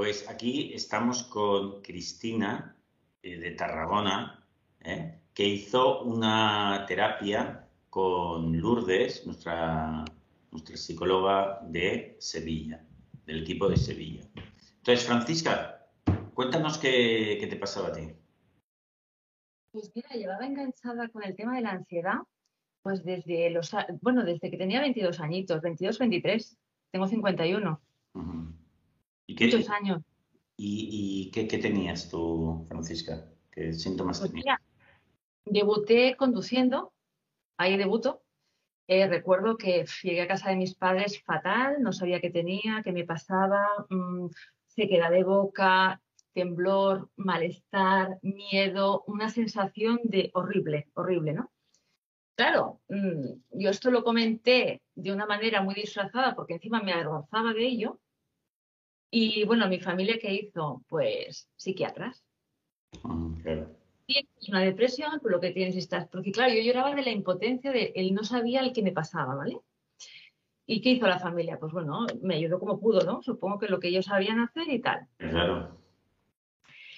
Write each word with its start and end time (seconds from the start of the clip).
Pues 0.00 0.26
aquí 0.30 0.72
estamos 0.72 1.24
con 1.24 1.82
Cristina 1.82 2.74
eh, 3.22 3.38
de 3.38 3.50
Tarragona, 3.50 4.48
¿eh? 4.80 5.20
que 5.34 5.46
hizo 5.46 6.04
una 6.04 6.86
terapia 6.88 7.68
con 7.90 8.58
Lourdes, 8.58 9.26
nuestra, 9.26 10.02
nuestra 10.52 10.76
psicóloga 10.78 11.60
de 11.66 12.16
Sevilla, 12.18 12.82
del 13.26 13.42
equipo 13.42 13.68
de 13.68 13.76
Sevilla. 13.76 14.22
Entonces, 14.78 15.06
Francisca, 15.06 15.86
cuéntanos 16.32 16.78
qué, 16.78 17.36
qué 17.38 17.46
te 17.46 17.56
pasaba 17.56 17.88
a 17.88 17.92
ti. 17.92 18.08
Pues 19.70 19.92
mira, 19.94 20.08
llevaba 20.14 20.46
enganchada 20.46 21.10
con 21.10 21.24
el 21.24 21.36
tema 21.36 21.56
de 21.56 21.60
la 21.60 21.72
ansiedad, 21.72 22.20
pues 22.80 23.04
desde 23.04 23.50
los, 23.50 23.70
bueno, 24.00 24.24
desde 24.24 24.50
que 24.50 24.56
tenía 24.56 24.80
22 24.80 25.20
añitos, 25.20 25.60
22, 25.60 25.98
23, 25.98 26.56
tengo 26.90 27.06
51. 27.06 27.82
¿Y 29.30 29.36
qué, 29.36 29.44
Muchos 29.44 29.70
años. 29.70 30.02
¿Y, 30.56 31.30
qué, 31.32 31.44
tenías 31.44 32.08
tú, 32.10 32.64
Francisca? 32.66 33.28
¿Qué 33.52 33.72
síntomas 33.72 34.18
pues 34.18 34.32
tenías? 34.32 34.44
Mira, 34.44 34.60
debuté 35.44 36.16
conduciendo, 36.16 36.92
ahí 37.56 37.76
debuto. 37.76 38.24
Eh, 38.88 39.06
recuerdo 39.06 39.56
que 39.56 39.86
llegué 40.02 40.22
a 40.22 40.26
casa 40.26 40.50
de 40.50 40.56
mis 40.56 40.74
padres 40.74 41.22
fatal, 41.22 41.76
no 41.80 41.92
sabía 41.92 42.20
qué 42.20 42.30
tenía, 42.30 42.82
qué 42.82 42.90
me 42.90 43.04
pasaba, 43.04 43.68
mmm, 43.88 44.26
sequedad 44.66 45.12
de 45.12 45.22
boca, 45.22 46.02
temblor, 46.34 47.08
malestar, 47.14 48.18
miedo, 48.22 49.04
una 49.06 49.28
sensación 49.28 50.00
de 50.02 50.32
horrible, 50.34 50.88
horrible, 50.94 51.34
¿no? 51.34 51.52
Claro, 52.34 52.80
mm, 52.88 53.60
yo 53.60 53.70
esto 53.70 53.92
lo 53.92 54.02
comenté 54.02 54.82
de 54.96 55.12
una 55.12 55.26
manera 55.26 55.62
muy 55.62 55.76
disfrazada 55.76 56.34
porque 56.34 56.54
encima 56.54 56.82
me 56.82 56.92
avergonzaba 56.92 57.52
de 57.52 57.64
ello. 57.64 58.00
Y 59.10 59.44
bueno, 59.44 59.68
mi 59.68 59.80
familia, 59.80 60.18
¿qué 60.20 60.32
hizo? 60.32 60.82
Pues 60.88 61.48
psiquiatras. 61.56 62.24
Mm, 63.02 63.40
es 64.06 64.48
una 64.48 64.60
depresión, 64.60 65.20
por 65.20 65.30
lo 65.30 65.40
que 65.40 65.50
tienes 65.50 65.76
estás. 65.76 66.08
Porque 66.08 66.32
claro, 66.32 66.52
yo 66.54 66.62
lloraba 66.62 66.94
de 66.94 67.02
la 67.02 67.10
impotencia 67.10 67.72
de 67.72 67.92
él 67.94 68.14
no 68.14 68.24
sabía 68.24 68.60
el 68.60 68.72
que 68.72 68.82
me 68.82 68.92
pasaba, 68.92 69.34
¿vale? 69.34 69.58
¿Y 70.66 70.80
qué 70.80 70.90
hizo 70.90 71.06
la 71.06 71.18
familia? 71.18 71.58
Pues 71.58 71.72
bueno, 71.72 72.06
me 72.22 72.36
ayudó 72.36 72.60
como 72.60 72.78
pudo, 72.78 73.00
¿no? 73.04 73.22
Supongo 73.22 73.58
que 73.58 73.68
lo 73.68 73.80
que 73.80 73.88
ellos 73.88 74.06
sabían 74.06 74.38
hacer 74.38 74.68
y 74.68 74.80
tal. 74.80 75.06
Claro. 75.16 75.76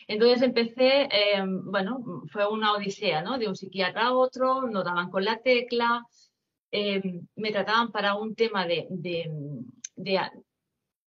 Entonces 0.06 0.42
empecé, 0.42 1.08
em, 1.10 1.70
bueno, 1.70 2.24
fue 2.30 2.46
una 2.46 2.74
odisea, 2.74 3.22
¿no? 3.22 3.38
De 3.38 3.48
un 3.48 3.56
psiquiatra 3.56 4.06
a 4.06 4.14
otro, 4.14 4.68
no 4.68 4.82
daban 4.82 5.10
con 5.10 5.24
la 5.24 5.38
tecla, 5.38 6.04
em, 6.70 7.26
me 7.36 7.52
trataban 7.52 7.90
para 7.92 8.14
un 8.14 8.34
tema 8.34 8.66
de, 8.66 8.86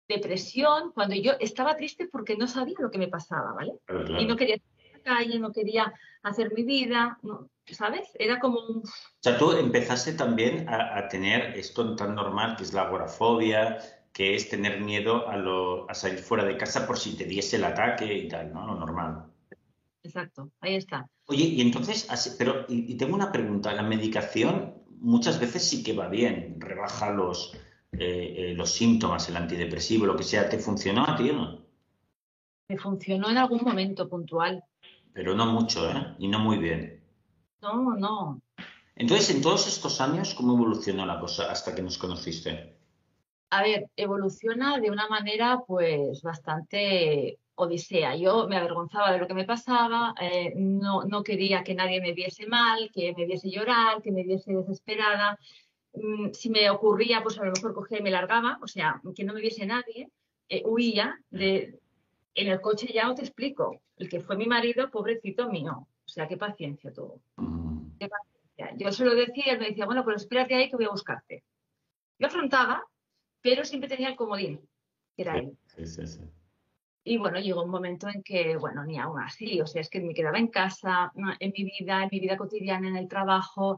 depresión, 0.08 0.92
cuando 0.94 1.16
yo 1.16 1.34
estaba 1.40 1.76
triste 1.76 2.08
porque 2.12 2.38
no 2.38 2.48
sabía 2.48 2.76
lo 2.80 2.92
que 2.92 2.98
me 2.98 3.08
pasaba, 3.08 3.54
¿vale? 3.54 3.74
Y 4.20 4.26
no 4.26 4.36
quería 4.36 4.58
salir 4.58 4.94
a 4.94 4.98
la 4.98 5.04
calle, 5.04 5.40
no 5.40 5.52
quería 5.52 5.94
hacer 6.24 6.54
mi 6.54 6.64
vida, 6.64 7.18
¿sabes? 7.66 8.10
Era 8.16 8.40
como 8.40 8.60
un... 8.60 8.78
O 8.80 9.22
sea, 9.22 9.38
tú 9.38 9.52
empezaste 9.52 10.14
también 10.14 10.70
a, 10.70 10.98
a 10.98 11.08
tener 11.08 11.58
esto 11.58 11.96
tan 11.96 12.16
normal 12.16 12.56
que 12.56 12.64
es 12.64 12.74
la 12.74 12.84
agorafobia, 12.84 13.80
que 14.16 14.34
es 14.34 14.48
tener 14.48 14.80
miedo 14.80 15.28
a, 15.28 15.94
salir 15.94 16.20
fuera 16.20 16.46
de 16.46 16.56
casa 16.56 16.88
por 16.88 16.98
si 16.98 17.18
te 17.18 17.26
diese 17.26 17.58
el 17.58 17.66
ataque 17.66 18.14
y 18.18 18.30
tal, 18.30 18.54
¿no? 18.54 18.66
Lo 18.66 18.76
normal. 18.76 19.26
Exacto, 20.04 20.52
ahí 20.62 20.76
está. 20.76 21.10
Oye, 21.26 21.44
y 21.44 21.60
entonces, 21.60 22.08
pero, 22.40 22.66
y, 22.70 22.96
tengo 22.96 23.14
una 23.14 23.34
pregunta, 23.34 23.74
la 23.74 23.84
medicación 23.84 24.74
muchas 25.00 25.38
veces 25.42 25.68
sí 25.68 25.84
que 25.84 25.92
va 25.92 26.08
bien, 26.08 26.56
rebaja 26.62 27.10
los, 27.10 27.58
eh, 28.00 28.52
eh, 28.52 28.54
los 28.56 28.72
síntomas, 28.72 29.28
el 29.30 29.38
antidepresivo, 29.38 30.06
lo 30.06 30.16
que 30.16 30.24
sea, 30.24 30.50
¿te 30.50 30.60
funcionó 30.60 31.06
a 31.08 31.16
ti 31.16 31.30
o 31.30 31.34
no? 31.34 31.66
Me 32.68 32.78
funcionó 32.78 33.30
en 33.30 33.38
algún 33.38 33.62
momento 33.64 34.10
puntual. 34.10 34.64
Pero 35.14 35.36
no 35.36 35.46
mucho, 35.46 35.90
¿eh? 35.90 36.16
Y 36.20 36.28
no 36.28 36.40
muy 36.40 36.58
bien. 36.58 37.04
No, 37.62 37.96
no. 37.96 38.42
Entonces, 38.96 39.36
en 39.36 39.42
todos 39.42 39.68
estos 39.68 40.02
años, 40.02 40.34
¿cómo 40.34 40.54
evolucionó 40.54 41.06
la 41.06 41.20
cosa 41.20 41.52
hasta 41.52 41.76
que 41.76 41.82
nos 41.82 41.98
conociste? 41.98 42.76
a 43.56 43.64
ver, 43.64 43.90
evoluciona 43.96 44.80
de 44.80 44.92
una 44.92 45.08
manera 45.08 45.62
pues 45.66 46.22
bastante 46.22 47.40
odisea. 47.56 48.16
Yo 48.18 48.48
me 48.48 48.58
avergonzaba 48.58 49.12
de 49.14 49.20
lo 49.20 49.28
que 49.28 49.34
me 49.34 49.46
pasaba, 49.46 50.14
eh, 50.20 50.54
no, 50.56 51.04
no, 51.06 51.24
quería 51.24 51.64
que 51.64 51.74
nadie 51.74 52.02
me 52.02 52.14
viese 52.14 52.48
mal, 52.48 52.92
que 52.94 53.14
me 53.16 53.26
viese 53.26 53.50
llorar, 53.50 54.02
que 54.02 54.12
me 54.12 54.24
viese 54.24 54.54
desesperada. 54.54 55.40
Mm, 55.96 56.32
si 56.32 56.50
me 56.50 56.70
ocurría, 56.70 57.22
pues 57.24 57.40
a 57.40 57.46
lo 57.46 57.52
mejor 57.52 57.74
cogía 57.74 58.00
y 58.00 58.04
me 58.04 58.12
largaba, 58.12 58.60
o 58.62 58.68
sea, 58.68 59.02
que 59.16 59.24
no 59.24 59.34
me 59.34 59.42
viese 59.42 59.66
nadie, 59.66 60.10
eh, 60.50 60.62
huía. 60.66 61.20
De, 61.30 61.80
en 62.34 62.48
el 62.48 62.62
coche 62.62 62.92
ya 62.94 63.10
os 63.10 63.16
te 63.16 63.22
explico, 63.22 63.82
el 63.98 64.10
que 64.10 64.22
fue 64.22 64.36
mi 64.36 64.46
marido, 64.46 64.90
pobrecito 64.92 65.50
mío. 65.50 65.88
O 66.06 66.10
sea, 66.10 66.28
qué 66.28 66.38
paciencia 66.38 66.92
tuvo. 66.94 67.22
Mm. 67.38 67.98
Qué 68.00 68.08
paciencia. 68.08 68.78
Yo 68.78 68.92
se 68.92 69.06
lo 69.06 69.16
decía, 69.16 69.54
él 69.54 69.60
me 69.60 69.70
decía, 69.70 69.86
bueno, 69.86 70.04
pues 70.04 70.22
espérate 70.22 70.56
ahí 70.56 70.70
que 70.70 70.76
voy 70.76 70.86
a 70.86 70.90
buscarte. 70.90 71.44
Yo 72.20 72.28
afrontaba, 72.28 72.86
pero 73.42 73.66
siempre 73.66 73.90
tenía 73.90 74.10
el 74.10 74.16
comodín, 74.16 74.62
que 75.16 75.22
era 75.22 75.38
él. 75.38 75.58
Sí, 75.68 75.86
sí, 75.86 76.08
sí. 76.08 76.22
Y 77.08 77.18
bueno, 77.18 77.40
llegó 77.40 77.64
un 77.64 77.70
momento 77.70 78.08
en 78.08 78.24
que, 78.24 78.58
bueno, 78.58 78.84
ni 78.84 78.98
aún 78.98 79.22
así, 79.22 79.62
o 79.62 79.68
sea, 79.68 79.82
es 79.82 79.90
que 79.90 80.00
me 80.00 80.16
quedaba 80.16 80.40
en 80.40 80.48
casa, 80.48 81.12
en 81.40 81.54
mi 81.56 81.64
vida, 81.64 82.02
en 82.02 82.10
mi 82.12 82.20
vida 82.20 82.36
cotidiana, 82.36 82.88
en 82.88 82.98
el 82.98 83.08
trabajo, 83.08 83.78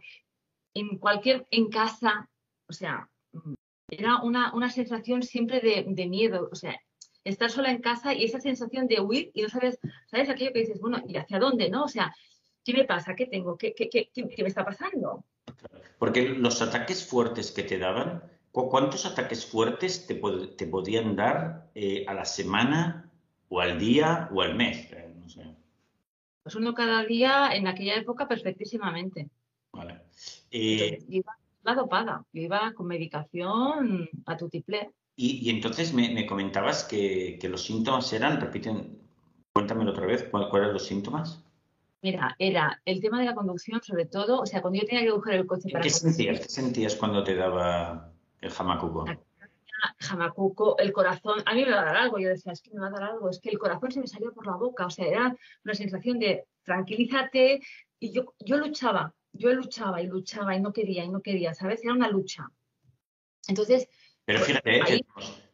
en 0.79 0.97
cualquier, 0.97 1.47
en 1.51 1.69
casa, 1.69 2.29
o 2.67 2.73
sea, 2.73 3.09
era 3.89 4.21
una, 4.21 4.53
una 4.53 4.69
sensación 4.69 5.23
siempre 5.23 5.59
de, 5.61 5.85
de, 5.87 6.07
miedo, 6.07 6.49
o 6.51 6.55
sea, 6.55 6.79
estar 7.23 7.49
sola 7.49 7.71
en 7.71 7.81
casa 7.81 8.13
y 8.13 8.23
esa 8.23 8.39
sensación 8.39 8.87
de 8.87 8.99
huir 9.01 9.31
y 9.33 9.41
no 9.41 9.49
sabes, 9.49 9.79
¿sabes? 10.07 10.29
Aquello 10.29 10.53
que 10.53 10.61
dices, 10.61 10.79
bueno, 10.79 11.01
¿y 11.07 11.17
hacia 11.17 11.39
dónde, 11.39 11.69
no? 11.69 11.83
O 11.83 11.87
sea, 11.87 12.13
¿qué 12.63 12.73
me 12.73 12.85
pasa? 12.85 13.15
¿Qué 13.15 13.27
tengo? 13.27 13.57
¿Qué, 13.57 13.73
qué, 13.73 13.89
qué, 13.89 14.09
qué 14.13 14.43
me 14.43 14.49
está 14.49 14.65
pasando? 14.65 15.23
Porque 15.97 16.29
los 16.29 16.61
ataques 16.61 17.07
fuertes 17.07 17.51
que 17.51 17.63
te 17.63 17.77
daban, 17.77 18.21
¿Cuántos 18.65 19.05
ataques 19.05 19.45
fuertes 19.45 20.07
te, 20.07 20.15
podían 20.15 21.15
dar 21.15 21.69
eh, 21.75 22.05
a 22.07 22.13
la 22.15 22.25
semana 22.25 23.11
o 23.49 23.61
al 23.61 23.77
día 23.77 24.29
o 24.33 24.41
al 24.41 24.55
mes? 24.55 24.91
Eh, 24.91 25.13
pues 26.41 26.55
uno 26.55 26.73
cada 26.73 27.03
día 27.03 27.51
en 27.53 27.67
aquella 27.67 27.95
época 27.95 28.27
perfectísimamente. 28.27 29.29
Eh, 30.51 30.99
iba, 31.09 31.35
dopada, 31.75 32.23
iba 32.33 32.73
con 32.73 32.87
medicación 32.87 34.09
a 34.25 34.37
tu 34.37 34.49
tiple. 34.49 34.91
Y, 35.15 35.49
entonces 35.49 35.93
me, 35.93 36.25
comentabas 36.25 36.83
que, 36.83 37.39
los 37.49 37.63
síntomas 37.63 38.11
eran, 38.13 38.39
repiten, 38.39 38.99
cuéntamelo 39.53 39.91
otra 39.91 40.05
vez, 40.05 40.23
¿cuáles 40.29 40.53
eran 40.53 40.73
los 40.73 40.85
síntomas? 40.85 41.43
Mira, 42.03 42.35
era 42.37 42.79
el 42.85 43.01
tema 43.01 43.19
de 43.19 43.25
la 43.25 43.33
conducción, 43.33 43.81
sobre 43.81 44.05
todo, 44.05 44.41
o 44.41 44.45
sea, 44.45 44.61
cuando 44.61 44.79
yo 44.79 44.85
tenía 44.85 45.03
que 45.03 45.09
coger 45.09 45.33
el 45.33 45.47
coche 45.47 45.69
para 45.71 45.83
¿Qué 45.83 45.89
sentías? 45.89 46.39
¿Qué 46.41 46.49
sentías 46.49 46.95
cuando 46.95 47.23
te 47.23 47.35
daba 47.35 48.13
el 48.41 48.51
jamacuco. 48.51 49.05
Jamacuco, 49.99 50.77
el 50.79 50.91
corazón, 50.91 51.41
a 51.45 51.53
mí 51.53 51.63
me 51.63 51.71
va 51.71 51.81
a 51.81 51.85
dar 51.85 51.97
algo, 51.97 52.17
yo 52.17 52.29
decía, 52.29 52.51
es 52.51 52.61
que 52.61 52.71
me 52.71 52.81
va 52.81 52.87
a 52.87 52.91
dar 52.91 53.03
algo, 53.03 53.29
es 53.29 53.39
que 53.39 53.49
el 53.49 53.59
corazón 53.59 53.91
se 53.91 53.99
me 53.99 54.07
salió 54.07 54.33
por 54.33 54.47
la 54.47 54.55
boca, 54.55 54.87
o 54.87 54.89
sea, 54.89 55.05
era 55.05 55.35
una 55.63 55.73
sensación 55.73 56.19
de 56.19 56.45
tranquilízate, 56.63 57.61
y 57.99 58.11
yo, 58.11 58.33
yo 58.39 58.57
luchaba, 58.57 59.13
yo 59.37 59.53
luchaba 59.53 60.01
y 60.01 60.07
luchaba 60.07 60.55
y 60.55 60.61
no 60.61 60.73
quería 60.73 61.03
y 61.03 61.09
no 61.09 61.21
quería, 61.21 61.53
¿sabes? 61.53 61.83
Era 61.83 61.93
una 61.93 62.09
lucha. 62.09 62.49
Entonces... 63.47 63.87
Pero 64.25 64.39
pues, 64.39 64.47
fíjate, 64.47 64.79
eh, 64.89 65.03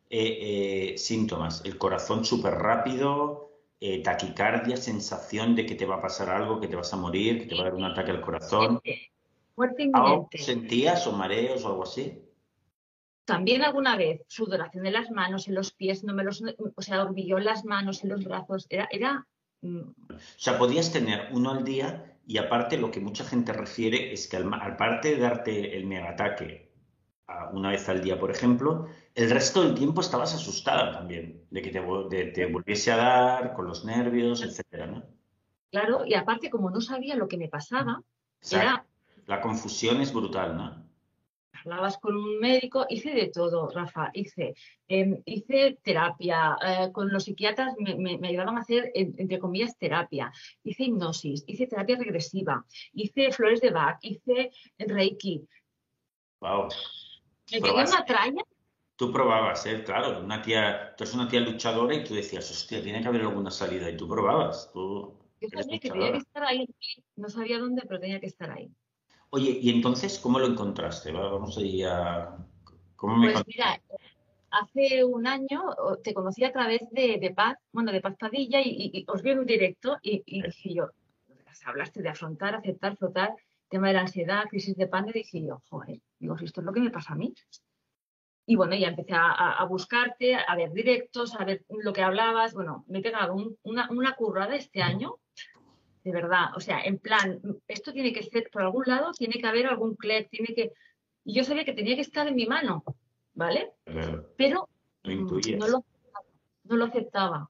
eh, 0.09 0.97
síntomas, 0.97 1.63
el 1.65 1.77
corazón 1.77 2.25
súper 2.25 2.53
rápido, 2.53 3.51
eh, 3.79 4.01
taquicardia, 4.01 4.77
sensación 4.77 5.55
de 5.55 5.65
que 5.65 5.75
te 5.75 5.85
va 5.85 5.95
a 5.95 6.01
pasar 6.01 6.29
algo, 6.29 6.59
que 6.59 6.67
te 6.67 6.75
vas 6.75 6.93
a 6.93 6.97
morir, 6.97 7.39
que 7.39 7.45
te 7.47 7.55
va 7.55 7.61
a 7.61 7.63
dar 7.65 7.75
un 7.75 7.83
ataque 7.83 8.11
al 8.11 8.21
corazón. 8.21 8.81
Muerte 9.55 9.83
inminente. 9.83 10.37
¿Sentías 10.37 11.05
o 11.07 11.11
mareos 11.11 11.63
o 11.65 11.67
algo 11.67 11.83
así? 11.83 12.19
También 13.25 13.63
alguna 13.63 13.95
vez 13.95 14.21
sudoración 14.27 14.85
en 14.85 14.93
las 14.93 15.09
manos, 15.11 15.47
en 15.47 15.55
los 15.55 15.71
pies, 15.71 16.03
no 16.03 16.13
me 16.13 16.23
los, 16.23 16.43
o 16.75 16.81
sea, 16.81 17.03
hormigueo 17.03 17.37
en 17.37 17.45
las 17.45 17.63
manos, 17.63 18.03
en 18.03 18.09
los 18.09 18.23
brazos, 18.23 18.67
era, 18.69 18.87
era... 18.91 19.25
Mm. 19.61 19.79
O 20.09 20.19
sea, 20.37 20.57
podías 20.57 20.91
tener 20.91 21.29
uno 21.31 21.51
al 21.51 21.63
día 21.63 22.12
y 22.25 22.37
aparte 22.37 22.77
lo 22.77 22.91
que 22.91 22.99
mucha 22.99 23.23
gente 23.23 23.53
refiere 23.53 24.13
es 24.13 24.27
que 24.27 24.37
al, 24.37 24.51
aparte 24.53 25.15
de 25.15 25.17
darte 25.17 25.77
el 25.77 25.85
megataque 25.85 26.71
una 27.51 27.69
vez 27.69 27.87
al 27.89 28.01
día, 28.01 28.19
por 28.19 28.31
ejemplo, 28.31 28.87
el 29.15 29.29
resto 29.29 29.63
del 29.63 29.75
tiempo 29.75 30.01
estabas 30.01 30.33
asustada 30.33 30.91
también 30.91 31.45
de 31.49 31.61
que 31.61 31.71
te, 31.71 32.25
te 32.25 32.45
volviese 32.45 32.91
a 32.91 32.97
dar 32.97 33.53
con 33.53 33.65
los 33.65 33.85
nervios, 33.85 34.43
etcétera, 34.43 34.87
¿no? 34.87 35.03
Claro, 35.71 36.05
y 36.05 36.13
aparte 36.13 36.49
como 36.49 36.69
no 36.69 36.81
sabía 36.81 37.15
lo 37.15 37.27
que 37.27 37.37
me 37.37 37.47
pasaba, 37.47 38.01
era... 38.51 38.85
La 39.25 39.41
confusión 39.41 40.01
es 40.01 40.13
brutal, 40.13 40.57
¿no? 40.57 40.85
Hablabas 41.65 41.97
con 41.97 42.15
un 42.15 42.39
médico, 42.39 42.85
hice 42.89 43.11
de 43.11 43.27
todo, 43.27 43.69
Rafa, 43.69 44.09
hice, 44.13 44.55
em, 44.87 45.21
hice 45.25 45.79
terapia, 45.83 46.57
eh, 46.65 46.91
con 46.91 47.11
los 47.11 47.23
psiquiatras 47.23 47.75
me, 47.77 48.19
ayudaban 48.27 48.57
a 48.57 48.61
hacer, 48.61 48.91
entre 48.93 49.39
comillas, 49.39 49.77
terapia, 49.77 50.31
hice 50.63 50.83
hipnosis, 50.83 51.43
hice 51.47 51.67
terapia 51.67 51.97
regresiva, 51.97 52.65
hice 52.93 53.31
flores 53.31 53.61
de 53.61 53.71
Bach, 53.71 53.97
hice 54.01 54.51
Reiki. 54.77 55.47
Wow. 56.41 56.69
Me 57.51 57.61
quedé 57.61 57.71
una 57.71 58.05
tralla, 58.05 58.43
tú 58.95 59.11
probabas, 59.11 59.65
¿eh? 59.65 59.83
Claro, 59.83 60.19
una 60.19 60.41
tía, 60.41 60.93
tú 60.95 61.03
eres 61.03 61.13
una 61.13 61.27
tía 61.27 61.41
luchadora 61.41 61.95
y 61.95 62.03
tú 62.03 62.13
decías, 62.13 62.49
hostia, 62.49 62.81
tiene 62.81 63.01
que 63.01 63.07
haber 63.07 63.21
alguna 63.21 63.51
salida 63.51 63.89
y 63.89 63.97
tú 63.97 64.07
probabas. 64.07 64.71
Tú 64.71 65.17
Yo 65.41 65.49
sabía 65.49 65.79
que 65.79 65.89
tenía 65.89 66.11
que 66.11 66.17
estar 66.19 66.43
ahí, 66.43 66.67
no 67.15 67.29
sabía 67.29 67.59
dónde, 67.59 67.81
pero 67.87 67.99
tenía 67.99 68.19
que 68.19 68.27
estar 68.27 68.51
ahí. 68.51 68.71
Oye, 69.35 69.57
¿y 69.63 69.71
entonces 69.71 70.19
cómo 70.19 70.37
lo 70.37 70.45
encontraste? 70.45 71.11
Vamos 71.11 71.57
ahí 71.57 71.81
a... 71.81 72.37
¿Cómo 72.95 73.17
me 73.17 73.31
pues 73.31 73.43
mira, 73.47 73.81
hace 74.51 75.03
un 75.03 75.25
año 75.25 75.75
te 76.03 76.13
conocí 76.13 76.43
a 76.43 76.51
través 76.51 76.81
de, 76.91 77.33
Paz, 77.35 77.57
bueno, 77.71 77.91
de 77.91 77.99
Paz 77.99 78.15
Padilla 78.15 78.61
y, 78.63 79.03
os 79.07 79.23
vi 79.23 79.31
en 79.31 79.39
un 79.39 79.47
directo 79.47 79.97
y, 80.03 80.21
dije 80.39 80.75
yo, 80.75 80.91
hablaste 81.65 82.03
de 82.03 82.09
afrontar, 82.09 82.53
aceptar, 82.53 82.95
flotar, 82.95 83.33
tema 83.69 83.87
de 83.87 83.93
la 83.95 84.01
ansiedad, 84.01 84.43
crisis 84.47 84.75
de 84.75 84.85
pánico, 84.85 85.17
y 85.17 85.23
dije 85.23 85.43
yo, 85.47 85.63
joder, 85.67 85.99
digo, 86.19 86.37
si 86.37 86.45
esto 86.45 86.61
es 86.61 86.65
lo 86.65 86.71
que 86.71 86.81
me 86.81 86.91
pasa 86.91 87.13
a 87.13 87.15
mí. 87.15 87.33
Y 88.45 88.55
bueno, 88.55 88.75
ya 88.75 88.89
empecé 88.89 89.13
a, 89.15 89.65
buscarte, 89.67 90.35
a 90.35 90.55
ver 90.55 90.71
directos, 90.73 91.33
a 91.33 91.43
ver 91.43 91.65
lo 91.69 91.91
que 91.91 92.03
hablabas. 92.03 92.53
Bueno, 92.53 92.85
me 92.87 92.99
he 92.99 93.01
pegado 93.01 93.33
una, 93.63 93.89
una 93.89 94.15
currada 94.15 94.55
este 94.55 94.83
año, 94.83 95.17
de 96.03 96.11
verdad. 96.11 96.49
O 96.55 96.59
sea, 96.59 96.81
en 96.83 96.99
plan, 96.99 97.41
esto 97.67 97.93
tiene 97.93 98.13
que 98.13 98.23
ser 98.23 98.49
por 98.51 98.63
algún 98.63 98.83
lado, 98.85 99.11
tiene 99.13 99.35
que 99.35 99.47
haber 99.47 99.67
algún 99.67 99.95
clic, 99.95 100.29
tiene 100.29 100.53
que. 100.53 100.73
Y 101.23 101.33
yo 101.33 101.43
sabía 101.43 101.65
que 101.65 101.73
tenía 101.73 101.95
que 101.95 102.01
estar 102.01 102.27
en 102.27 102.35
mi 102.35 102.45
mano, 102.45 102.83
¿vale? 103.33 103.71
Pero 104.37 104.69
no, 105.03 105.67
lo, 105.67 105.85
no 106.63 106.75
lo 106.75 106.85
aceptaba. 106.85 107.49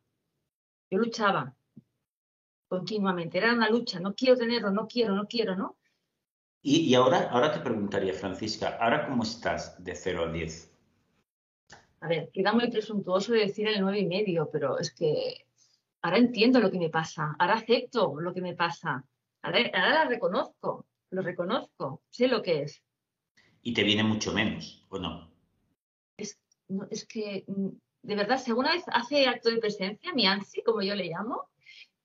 Yo 0.89 0.99
luchaba 0.99 1.55
continuamente. 2.67 3.37
Era 3.37 3.53
una 3.53 3.69
lucha. 3.69 3.99
No 3.99 4.13
quiero 4.13 4.37
tenerlo, 4.37 4.71
no 4.71 4.87
quiero, 4.87 5.15
no 5.15 5.25
quiero, 5.27 5.55
¿no? 5.55 5.77
Y, 6.61 6.81
y 6.81 6.95
ahora, 6.95 7.29
ahora 7.29 7.51
te 7.51 7.59
preguntaría, 7.59 8.13
Francisca, 8.13 8.77
¿ahora 8.79 9.05
cómo 9.07 9.23
estás 9.23 9.83
de 9.83 9.95
0 9.95 10.25
a 10.25 10.31
10? 10.31 10.73
a 12.03 12.07
ver, 12.09 12.29
queda 12.33 12.51
muy 12.51 12.69
presuntuoso 12.69 13.31
decir 13.31 13.65
el 13.69 13.79
nueve 13.79 13.99
y 13.99 14.05
medio, 14.05 14.49
pero 14.51 14.77
es 14.77 14.91
que 14.91 15.45
ahora 16.03 16.17
entiendo 16.17 16.59
lo 16.59 16.69
que 16.69 16.77
me 16.77 16.89
pasa, 16.89 17.35
ahora 17.39 17.55
acepto 17.55 18.19
lo 18.19 18.33
que 18.33 18.41
me 18.41 18.55
pasa, 18.55 19.03
ahora, 19.41 19.61
la 19.71 20.05
reconozco, 20.05 20.85
lo 21.09 21.21
reconozco, 21.21 22.03
sé 22.09 22.27
lo 22.27 22.41
que 22.41 22.63
es. 22.63 22.83
Y 23.61 23.73
te 23.73 23.83
viene 23.83 24.03
mucho 24.03 24.33
menos, 24.33 24.85
¿o 24.89 24.99
no? 24.99 25.31
Es, 26.17 26.37
es 26.91 27.07
que, 27.07 27.45
mm, 27.47 27.69
de 28.01 28.15
verdad, 28.15 28.37
si 28.37 28.51
alguna 28.51 28.73
vez 28.73 28.83
hace 28.87 29.27
acto 29.27 29.49
de 29.49 29.59
presencia, 29.59 30.13
mi 30.13 30.27
ansi, 30.27 30.61
como 30.61 30.81
yo 30.81 30.93
le 30.93 31.05
llamo, 31.05 31.49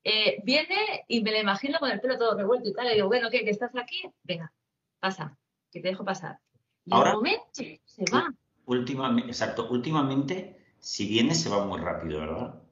eh, 0.04 0.40
viene 0.44 1.04
y 1.08 1.20
me 1.22 1.32
la 1.32 1.40
imagino 1.40 1.80
con 1.80 1.90
el 1.90 2.00
pelo 2.00 2.16
todo 2.16 2.36
revuelto 2.36 2.68
y 2.68 2.74
tal, 2.74 2.86
y 2.86 2.94
digo, 2.94 3.08
bueno, 3.08 3.28
¿qué? 3.30 3.44
¿Que 3.44 3.50
estás 3.50 3.74
aquí? 3.74 4.08
Venga, 4.22 4.52
pasa, 5.00 5.36
que 5.72 5.80
te 5.80 5.88
dejo 5.88 6.04
pasar. 6.04 6.38
Y 6.84 6.94
ahora, 6.94 7.14
momento 7.14 7.62
se 7.84 8.04
va. 8.12 8.32
Últimamente, 8.66 9.30
exacto, 9.30 9.68
últimamente, 9.68 10.72
si 10.78 11.08
viene 11.08 11.34
se 11.34 11.48
va 11.48 11.66
muy 11.66 11.80
rápido, 11.80 12.20
¿verdad? 12.20 12.62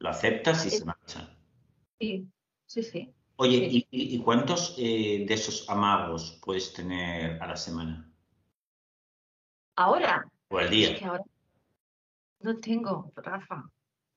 Lo 0.00 0.08
aceptas 0.10 0.66
y 0.66 0.70
se 0.70 0.84
marcha. 0.84 1.36
Sí, 1.98 2.28
sí, 2.66 2.82
sí. 2.82 3.14
Oye, 3.36 3.86
¿y, 3.90 4.18
cuántos 4.20 4.76
eh, 4.78 5.24
de 5.26 5.34
esos 5.34 5.68
amagos 5.68 6.38
puedes 6.44 6.72
tener 6.72 7.42
a 7.42 7.46
la 7.46 7.56
semana? 7.56 8.08
Ahora. 9.76 10.30
O 10.48 10.58
al 10.58 10.70
día. 10.70 10.90
Es 10.90 10.98
que 10.98 11.04
ahora 11.04 11.24
no 12.40 12.58
tengo, 12.58 13.12
Rafa. 13.16 13.64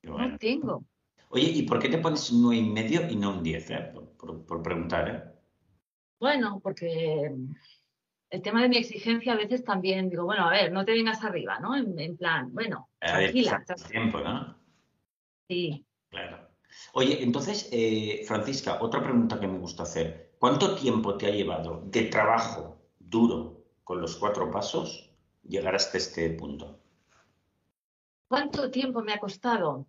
No 0.04 0.38
tengo. 0.38 0.84
Oye, 1.30 1.46
¿y 1.46 1.64
por 1.64 1.80
qué 1.80 1.90
te 1.90 1.98
pones 1.98 2.30
un 2.32 2.44
nueve 2.44 2.62
y 2.62 2.70
medio 2.70 3.10
y 3.10 3.16
no 3.16 3.32
un 3.32 3.44
10? 3.44 3.70
Eh? 3.72 3.92
Por, 4.18 4.46
por, 4.46 4.62
preguntar, 4.62 5.10
¿eh? 5.10 5.24
Bueno, 6.20 6.60
porque 6.62 7.32
el 8.30 8.42
tema 8.42 8.62
de 8.62 8.70
mi 8.70 8.78
exigencia 8.78 9.34
a 9.34 9.38
veces 9.38 9.64
también 9.64 10.10
digo, 10.10 10.26
bueno, 10.26 10.48
a 10.48 10.52
ver, 10.52 10.72
no 10.72 10.86
te 10.86 10.92
vengas 10.92 11.24
arriba, 11.24 11.60
¿no? 11.60 11.76
En, 11.76 12.18
plan, 12.18 12.54
bueno, 12.54 12.90
tranquila. 13.00 13.64
tiempo, 13.90 14.20
¿no? 14.20 14.58
Sí. 15.48 15.86
Claro. 16.10 16.48
Oye, 16.94 17.24
entonces, 17.24 17.70
eh, 17.72 18.24
Francisca, 18.26 18.80
otra 18.82 19.02
pregunta 19.02 19.40
que 19.40 19.48
me 19.48 19.60
gusta 19.60 19.84
hacer. 19.84 20.34
¿Cuánto 20.40 20.76
tiempo 20.76 21.18
te 21.18 21.28
ha 21.28 21.32
llevado 21.32 21.82
de 21.86 22.04
trabajo 22.04 22.78
duro 23.00 23.66
con 23.84 24.02
los 24.02 24.16
cuatro 24.18 24.52
pasos 24.52 25.10
llegar 25.44 25.76
hasta 25.76 25.98
este 25.98 26.30
punto? 26.32 26.80
¿Cuánto 28.28 28.70
tiempo 28.70 29.02
me 29.02 29.14
ha 29.14 29.20
costado? 29.20 29.88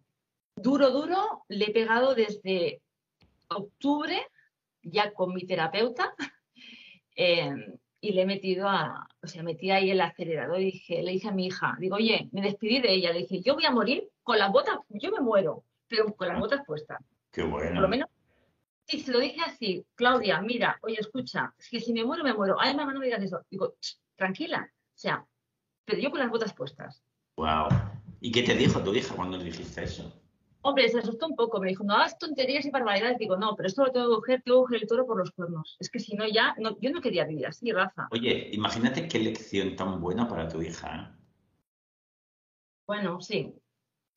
Duro, 0.56 0.90
duro, 0.90 1.44
le 1.49 1.66
he 1.66 1.72
pegado 1.72 2.14
desde 2.14 2.81
octubre, 3.49 4.26
ya 4.82 5.12
con 5.12 5.34
mi 5.34 5.44
terapeuta. 5.46 6.14
Eh, 7.20 7.50
y 8.00 8.12
le 8.12 8.22
he 8.22 8.26
metido 8.26 8.69
a, 8.69 9.08
o 9.20 9.26
sea, 9.26 9.43
metí 9.43 9.72
ahí 9.72 9.90
el 9.90 10.00
acelerador 10.00 10.60
y 10.60 10.66
dije, 10.66 11.02
le 11.02 11.10
dije 11.10 11.26
a 11.26 11.32
mi 11.32 11.46
hija, 11.46 11.76
digo, 11.81 11.96
oye, 11.96 12.28
me 12.31 12.43
despedí 12.43 12.81
de 12.81 12.93
ella, 12.93 13.12
le 13.12 13.22
dije, 13.22 13.40
yo 13.40 13.55
voy 13.55 13.64
a 13.64 13.72
morir 13.72 14.08
con 14.29 14.39
las 14.39 14.53
botas, 14.53 14.77
yo 14.91 15.11
me 15.11 15.21
muero, 15.21 15.65
pero 15.89 16.15
con 16.15 16.29
las 16.29 16.39
botas 16.39 16.61
puestas. 16.67 16.99
Qué 17.33 17.43
bueno. 17.43 17.73
Por 17.73 17.81
lo 17.81 17.89
menos, 17.89 18.11
sí, 18.85 19.01
se 19.01 19.11
lo 19.11 19.21
dije 19.21 19.41
así, 19.41 19.87
Claudia, 19.95 20.43
mira, 20.43 20.79
oye, 20.83 20.99
escucha, 21.01 21.55
es 21.59 21.71
que 21.71 21.81
si 21.81 21.95
me 21.95 22.05
muero, 22.05 22.23
me 22.23 22.35
muero. 22.35 22.57
Ay, 22.61 22.77
mamá, 22.77 22.93
no 22.93 23.01
me 23.01 23.07
digas 23.07 23.23
eso. 23.23 23.41
Digo, 23.51 23.77
tranquila, 24.17 24.71
o 24.71 24.99
sea, 24.99 25.25
pero 25.87 25.99
yo 25.99 26.11
con 26.11 26.21
las 26.21 26.29
botas 26.29 26.53
puestas. 26.53 27.03
Wow. 27.37 27.69
¿Y 28.21 28.31
qué 28.31 28.43
te 28.43 28.55
dijo 28.55 28.83
tu 28.83 28.95
hija 28.95 29.17
cuando 29.17 29.39
le 29.39 29.45
dijiste 29.45 29.85
eso? 29.85 30.13
Hombre, 30.61 30.87
se 30.91 30.99
asustó 30.99 31.27
un 31.27 31.35
poco, 31.35 31.59
me 31.59 31.69
dijo, 31.69 31.83
no 31.83 31.95
hagas 31.95 32.19
tonterías 32.19 32.67
y 32.67 32.71
barbaridades. 32.71 33.17
Digo, 33.17 33.39
no, 33.39 33.57
pero 33.57 33.69
esto 33.69 33.83
lo 33.87 33.93
tengo 33.93 34.09
que 34.09 34.15
coger, 34.17 34.43
tengo 34.43 34.59
que 34.59 34.65
coger 34.65 34.83
el 34.83 34.89
toro 34.89 35.07
por 35.07 35.17
los 35.17 35.31
cuernos. 35.31 35.79
Es 35.81 35.89
que 35.89 36.01
si 36.01 36.15
no, 36.17 36.29
ya, 36.29 36.55
no, 36.59 36.79
yo 36.81 36.91
no 36.91 37.01
quería 37.01 37.25
vivir 37.25 37.47
así, 37.47 37.73
Rafa. 37.73 38.09
Oye, 38.11 38.51
imagínate 38.53 39.09
qué 39.09 39.21
lección 39.21 39.75
tan 39.75 40.03
buena 40.03 40.29
para 40.29 40.49
tu 40.49 40.61
hija. 40.61 40.95
¿eh? 40.95 41.19
Bueno, 42.87 43.23
sí. 43.23 43.55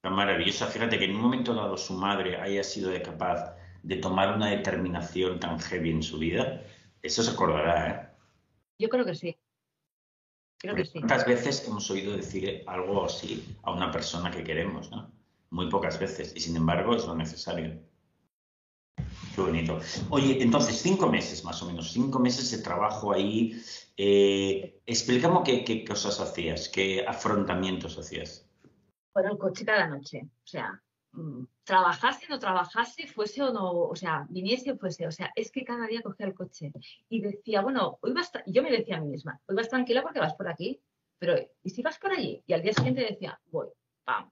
Tan 0.02 0.14
maravillosa. 0.14 0.68
Fíjate 0.68 0.98
que 0.98 1.06
en 1.06 1.16
un 1.16 1.22
momento 1.22 1.54
dado 1.54 1.78
su 1.78 1.94
madre 1.94 2.38
haya 2.38 2.64
sido 2.64 2.92
capaz 3.04 3.56
de 3.84 3.98
tomar 3.98 4.36
una 4.36 4.50
determinación 4.50 5.40
tan 5.40 5.60
heavy 5.60 5.92
en 5.92 6.04
su 6.04 6.20
vida. 6.20 6.64
Eso 7.02 7.24
se 7.24 7.32
acordará, 7.32 7.90
¿eh? 7.90 8.08
Yo 8.80 8.90
creo 8.90 9.06
que 9.06 9.16
sí. 9.16 9.38
Creo 10.58 10.76
que 10.76 10.86
sí. 10.86 11.00
¿Cuántas 11.00 11.26
veces 11.26 11.68
hemos 11.68 11.90
oído 11.90 12.16
decir 12.16 12.64
algo 12.68 13.06
así 13.06 13.58
a 13.64 13.72
una 13.72 13.92
persona 13.92 14.30
que 14.32 14.44
queremos, 14.44 14.92
no? 14.92 15.12
muy 15.52 15.70
pocas 15.70 16.00
veces 16.00 16.34
y 16.36 16.40
sin 16.40 16.56
embargo 16.56 16.96
es 16.96 17.06
lo 17.06 17.16
necesario. 17.16 17.78
Qué 19.36 19.42
bonito. 19.42 19.80
Oye, 20.10 20.42
entonces, 20.42 20.78
cinco 20.82 21.08
meses 21.08 21.44
más 21.44 21.62
o 21.62 21.66
menos, 21.66 21.92
cinco 21.92 22.20
meses 22.20 22.52
de 22.52 22.58
trabajo 22.60 23.14
ahí. 23.14 23.62
Eh, 23.96 24.82
explícame 24.86 25.44
qué, 25.44 25.86
cosas 25.86 26.20
hacías, 26.20 26.70
qué 26.70 27.06
afrontamientos 27.08 27.98
hacías. 27.98 28.50
Bueno, 29.14 29.32
el 29.32 29.38
coche 29.38 29.66
cada 29.66 29.88
noche. 29.88 30.22
O 30.24 30.48
sea, 30.48 30.82
mm, 31.14 31.44
trabajase, 31.64 32.28
no 32.30 32.40
trabajase, 32.40 33.08
fuese 33.08 33.42
o 33.44 33.52
no, 33.54 33.72
o 33.72 33.96
sea, 33.96 34.26
viniese 34.30 34.72
o 34.72 34.78
fuese. 34.78 35.08
O 35.08 35.12
sea, 35.12 35.32
es 35.36 35.52
que 35.52 35.64
cada 35.64 35.88
día 35.88 36.02
cogía 36.02 36.28
el 36.28 36.34
coche 36.34 36.72
y 37.10 37.22
decía, 37.22 37.62
bueno, 37.62 37.98
hoy 38.02 38.14
vas, 38.14 38.32
yo 38.48 38.64
me 38.64 38.72
decía 38.72 38.98
a 38.98 39.02
mí 39.02 39.08
misma, 39.08 39.40
hoy 39.48 39.56
vas 39.56 39.70
tranquila 39.70 40.02
porque 40.02 40.20
vas 40.20 40.36
por 40.36 40.48
aquí, 40.48 40.80
pero 41.20 41.36
¿y 41.64 41.70
si 41.70 41.82
vas 41.82 42.00
por 42.00 42.12
allí? 42.12 42.44
Y 42.48 42.54
al 42.54 42.62
día 42.62 42.74
siguiente 42.74 43.02
decía, 43.02 43.40
voy, 43.52 43.68
pam. 44.04 44.32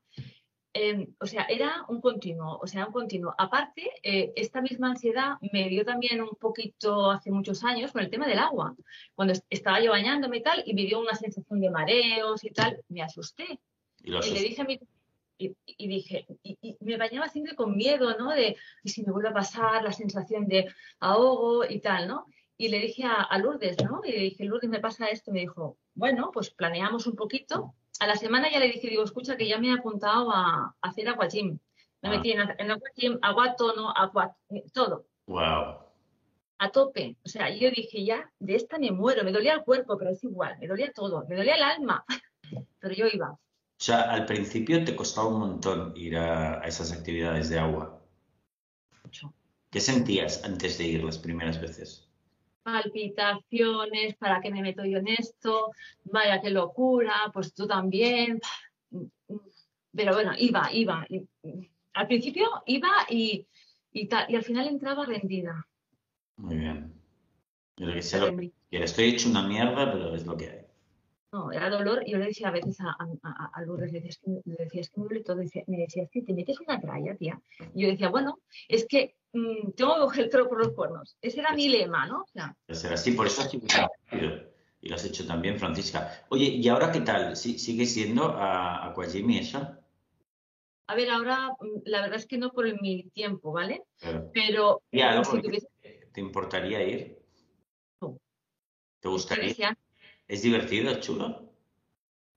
Em, 0.73 1.15
o 1.19 1.25
sea, 1.25 1.43
era 1.49 1.83
un 1.89 1.99
continuo, 1.99 2.59
o 2.61 2.67
sea, 2.67 2.85
un 2.85 2.93
continuo. 2.93 3.33
Aparte, 3.37 3.91
eh, 4.03 4.31
esta 4.35 4.61
misma 4.61 4.91
ansiedad 4.91 5.37
me 5.51 5.67
dio 5.67 5.83
también 5.83 6.21
un 6.21 6.35
poquito 6.39 7.09
hace 7.09 7.31
muchos 7.31 7.63
años 7.63 7.91
con 7.91 8.01
el 8.03 8.09
tema 8.09 8.27
del 8.27 8.37
agua. 8.37 8.75
Cuando 9.15 9.33
estaba 9.49 9.81
yo 9.81 9.91
bañándome 9.91 10.37
y 10.37 10.43
tal, 10.43 10.63
y 10.65 10.73
me 10.75 10.83
dio 10.83 10.99
una 10.99 11.15
sensación 11.15 11.59
de 11.59 11.71
mareos 11.71 12.43
y 12.43 12.51
tal, 12.51 12.83
me 12.87 13.01
asusté. 13.01 13.59
Y, 14.03 14.11
le 14.11 14.39
dije 14.39 14.61
a 14.61 14.65
mi 14.65 14.79
y, 15.37 15.87
dije, 15.87 16.27
y, 16.43 16.77
me 16.81 16.97
bañaba 16.97 17.29
siempre 17.29 17.55
con 17.55 17.75
miedo, 17.75 18.17
¿no? 18.17 18.31
De, 18.31 18.57
y 18.83 18.89
si 18.89 19.03
me 19.03 19.11
vuelve 19.11 19.29
a 19.29 19.33
pasar 19.33 19.83
la 19.83 19.93
sensación 19.93 20.47
de 20.47 20.67
ahogo 20.99 21.63
y 21.63 21.79
tal, 21.79 22.07
¿no? 22.07 22.25
Y 22.57 22.67
le 22.67 22.79
dije 22.79 23.05
a, 23.05 23.21
a 23.21 23.37
Lourdes, 23.37 23.77
¿no? 23.83 24.01
Y 24.03 24.11
le 24.11 24.19
dije, 24.19 24.43
Lourdes, 24.43 24.69
me 24.69 24.81
pasa 24.81 25.07
esto. 25.07 25.31
Y 25.31 25.33
me 25.35 25.39
dijo, 25.41 25.77
bueno, 25.93 26.31
pues 26.33 26.49
planeamos 26.49 27.07
un 27.07 27.15
poquito 27.15 27.73
a 27.99 28.07
la 28.07 28.15
semana 28.15 28.49
ya 28.49 28.59
le 28.59 28.67
dije, 28.67 28.89
digo, 28.89 29.03
escucha, 29.03 29.35
que 29.35 29.47
ya 29.47 29.59
me 29.59 29.67
he 29.67 29.73
apuntado 29.73 30.31
a, 30.31 30.73
hacer 30.81 31.07
agua 31.09 31.27
gym. 31.27 31.59
Me 32.01 32.09
ah. 32.09 32.11
metí 32.11 32.31
en, 32.31 32.39
en 32.57 32.71
agua 32.71 32.89
gym, 32.95 33.19
agua 33.21 33.55
tono, 33.55 33.91
agua, 33.91 34.35
todo. 34.73 35.05
Wow. 35.27 35.79
A 36.59 36.71
tope. 36.71 37.17
O 37.25 37.29
sea, 37.29 37.49
yo 37.49 37.69
dije, 37.71 38.05
ya, 38.05 38.31
de 38.39 38.55
esta 38.55 38.79
me 38.79 38.91
muero. 38.91 39.23
Me 39.23 39.33
dolía 39.33 39.53
el 39.53 39.63
cuerpo, 39.63 39.97
pero 39.97 40.11
es 40.11 40.23
igual. 40.23 40.57
Me 40.59 40.67
dolía 40.67 40.91
todo. 40.93 41.25
Me 41.27 41.35
dolía 41.35 41.55
el 41.55 41.63
alma. 41.63 42.05
pero 42.79 42.95
yo 42.95 43.05
iba. 43.07 43.37
O 43.79 43.81
sea, 43.81 44.01
al 44.11 44.25
principio 44.25 44.83
te 44.83 44.95
costaba 44.95 45.29
un 45.29 45.39
montón 45.39 45.93
ir 45.95 46.17
a, 46.17 46.61
a 46.61 46.67
esas 46.67 46.91
actividades 46.91 47.49
de 47.49 47.59
agua. 47.59 48.01
Mucho. 49.03 49.33
¿Qué 49.69 49.79
sentías 49.79 50.43
antes 50.43 50.77
de 50.77 50.87
ir 50.87 51.03
las 51.03 51.17
primeras 51.17 51.61
veces? 51.61 52.09
palpitaciones, 52.63 54.15
¿para 54.15 54.41
qué 54.41 54.51
me 54.51 54.61
meto 54.61 54.85
yo 54.85 54.99
en 54.99 55.07
esto? 55.07 55.71
Vaya, 56.03 56.41
qué 56.41 56.49
locura, 56.49 57.13
pues 57.33 57.53
tú 57.53 57.67
también. 57.67 58.39
Pero 59.93 60.13
bueno, 60.13 60.33
iba, 60.37 60.69
iba. 60.71 61.05
Al 61.93 62.07
principio 62.07 62.47
iba 62.65 62.89
y, 63.09 63.47
y, 63.91 64.09
y 64.27 64.35
al 64.35 64.43
final 64.43 64.67
entraba 64.67 65.05
rendida. 65.05 65.67
Muy 66.37 66.57
bien. 66.57 66.93
Yo 67.77 67.87
lo 67.87 67.93
que 67.93 68.01
sé, 68.01 68.51
estoy 68.71 69.05
hecho 69.05 69.29
una 69.29 69.47
mierda, 69.47 69.91
pero 69.91 70.15
es 70.15 70.25
lo 70.25 70.37
que 70.37 70.49
hay. 70.49 70.68
No, 71.31 71.51
era 71.51 71.69
dolor. 71.69 72.03
Yo 72.07 72.17
le 72.17 72.25
decía 72.25 72.47
a 72.47 72.51
veces 72.51 72.79
a, 72.81 72.95
a, 73.23 73.51
a 73.53 73.61
Lourdes, 73.61 73.91
le 73.91 74.01
decía, 74.01 74.21
le 74.45 74.55
decía, 74.63 74.81
es 74.81 74.89
que 74.89 74.99
me 74.99 75.07
duele 75.07 75.23
todo. 75.23 75.37
me 75.37 75.77
decía, 75.77 76.03
es 76.03 76.09
que 76.09 76.23
te 76.23 76.33
metes 76.33 76.59
una 76.59 76.79
tralla, 76.79 77.15
tía. 77.15 77.39
Y 77.75 77.83
yo 77.83 77.89
decía, 77.89 78.09
bueno, 78.09 78.39
es 78.67 78.87
que 78.87 79.15
mmm, 79.33 79.71
tengo 79.75 79.95
que 79.95 80.01
coger 80.01 80.23
el 80.25 80.29
toro 80.29 80.49
por 80.49 80.57
los 80.57 80.73
cuernos. 80.73 81.17
Ese 81.21 81.39
era 81.39 81.53
mi 81.53 81.69
lema, 81.69 82.07
¿no? 82.07 82.21
O 82.21 82.27
sea, 82.73 82.93
así, 82.93 83.11
por 83.11 83.27
eso 83.27 83.41
has 83.41 83.53
y 84.81 84.87
lo 84.87 84.95
has 84.95 85.05
hecho 85.05 85.27
también, 85.27 85.59
Francisca. 85.59 86.25
Oye, 86.29 86.45
¿y 86.45 86.67
ahora 86.69 86.91
qué 86.91 87.01
tal? 87.01 87.35
¿Sigue 87.35 87.85
siendo 87.85 88.29
a, 88.29 88.87
Aquajimi 88.87 89.39
eso? 89.39 89.75
A 90.87 90.95
ver, 90.95 91.09
ahora 91.09 91.49
mm, 91.59 91.81
la 91.85 92.01
verdad 92.01 92.17
es 92.17 92.25
que 92.25 92.37
no 92.37 92.51
por 92.51 92.65
mi 92.81 93.09
tiempo, 93.09 93.51
¿vale? 93.51 93.83
Pero 94.33 94.81
¿Te 96.11 96.21
importaría 96.21 96.81
ir? 96.83 97.19
¿Te 99.01 99.07
gustaría? 99.07 99.77
¿Es 100.29 100.43
divertido, 100.43 100.91
es 100.91 100.99
chulo? 100.99 101.51